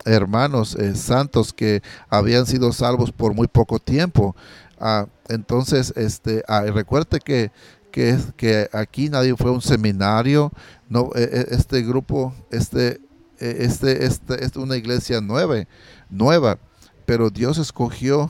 hermanos 0.05 0.75
eh, 0.75 0.95
santos 0.95 1.53
que 1.53 1.81
habían 2.09 2.45
sido 2.45 2.71
salvos 2.71 3.11
por 3.11 3.33
muy 3.33 3.47
poco 3.47 3.79
tiempo. 3.79 4.35
Ah, 4.79 5.07
entonces, 5.27 5.93
este, 5.95 6.43
ah, 6.47 6.61
recuerde 6.61 7.19
que, 7.19 7.51
que, 7.91 8.17
que, 8.35 8.69
aquí 8.71 9.09
nadie 9.09 9.35
fue 9.35 9.51
un 9.51 9.61
seminario, 9.61 10.51
no, 10.87 11.11
este 11.15 11.81
grupo, 11.81 12.33
este, 12.51 13.01
este, 13.39 14.05
este, 14.05 14.43
es 14.43 14.55
una 14.55 14.77
iglesia 14.77 15.21
nueva, 15.21 15.55
nueva, 16.09 16.57
pero 17.05 17.29
Dios 17.29 17.57
escogió 17.57 18.29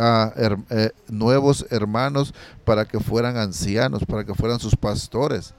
a 0.00 0.32
eh, 0.70 0.90
nuevos 1.08 1.66
hermanos 1.70 2.34
para 2.64 2.84
que 2.84 2.98
fueran 2.98 3.36
ancianos, 3.36 4.04
para 4.04 4.24
que 4.24 4.34
fueran 4.34 4.58
sus 4.58 4.74
pastores. 4.74 5.54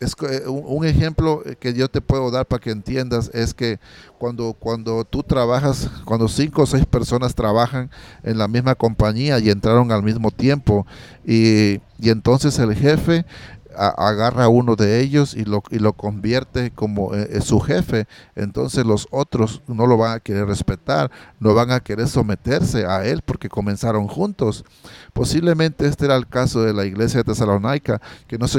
Es 0.00 0.16
eh, 0.28 0.48
un 0.48 0.84
ejemplo 0.84 1.44
que 1.60 1.74
yo 1.74 1.88
te 1.88 2.00
puedo 2.00 2.30
dar 2.30 2.46
para 2.46 2.60
que 2.60 2.70
entiendas 2.70 3.30
es 3.32 3.54
que 3.54 3.78
cuando, 4.18 4.52
cuando 4.52 5.04
tú 5.04 5.22
trabajas, 5.22 5.88
cuando 6.04 6.26
cinco 6.26 6.62
o 6.62 6.66
seis 6.66 6.84
personas 6.86 7.34
trabajan 7.34 7.90
en 8.24 8.38
la 8.38 8.48
misma 8.48 8.74
compañía 8.74 9.38
y 9.38 9.50
entraron 9.50 9.92
al 9.92 10.02
mismo 10.02 10.32
tiempo 10.32 10.86
y, 11.24 11.80
y 12.00 12.10
entonces 12.10 12.58
el 12.58 12.74
jefe 12.74 13.24
agarra 13.76 14.44
a 14.44 14.48
uno 14.48 14.76
de 14.76 15.00
ellos 15.00 15.34
y 15.34 15.44
lo, 15.44 15.62
y 15.70 15.78
lo 15.78 15.92
convierte 15.94 16.70
como 16.70 17.14
eh, 17.14 17.28
eh, 17.30 17.40
su 17.40 17.60
jefe, 17.60 18.06
entonces 18.34 18.84
los 18.84 19.06
otros 19.10 19.62
no 19.66 19.86
lo 19.86 19.96
van 19.96 20.16
a 20.16 20.20
querer 20.20 20.46
respetar, 20.46 21.10
no 21.40 21.54
van 21.54 21.70
a 21.70 21.80
querer 21.80 22.08
someterse 22.08 22.86
a 22.86 23.04
él 23.04 23.22
porque 23.22 23.48
comenzaron 23.48 24.08
juntos. 24.08 24.64
Posiblemente 25.12 25.86
este 25.86 26.06
era 26.06 26.16
el 26.16 26.26
caso 26.26 26.62
de 26.62 26.72
la 26.72 26.84
iglesia 26.84 27.20
de 27.20 27.24
Tesalónica, 27.24 28.00
que 28.26 28.38
no 28.38 28.46
se 28.46 28.50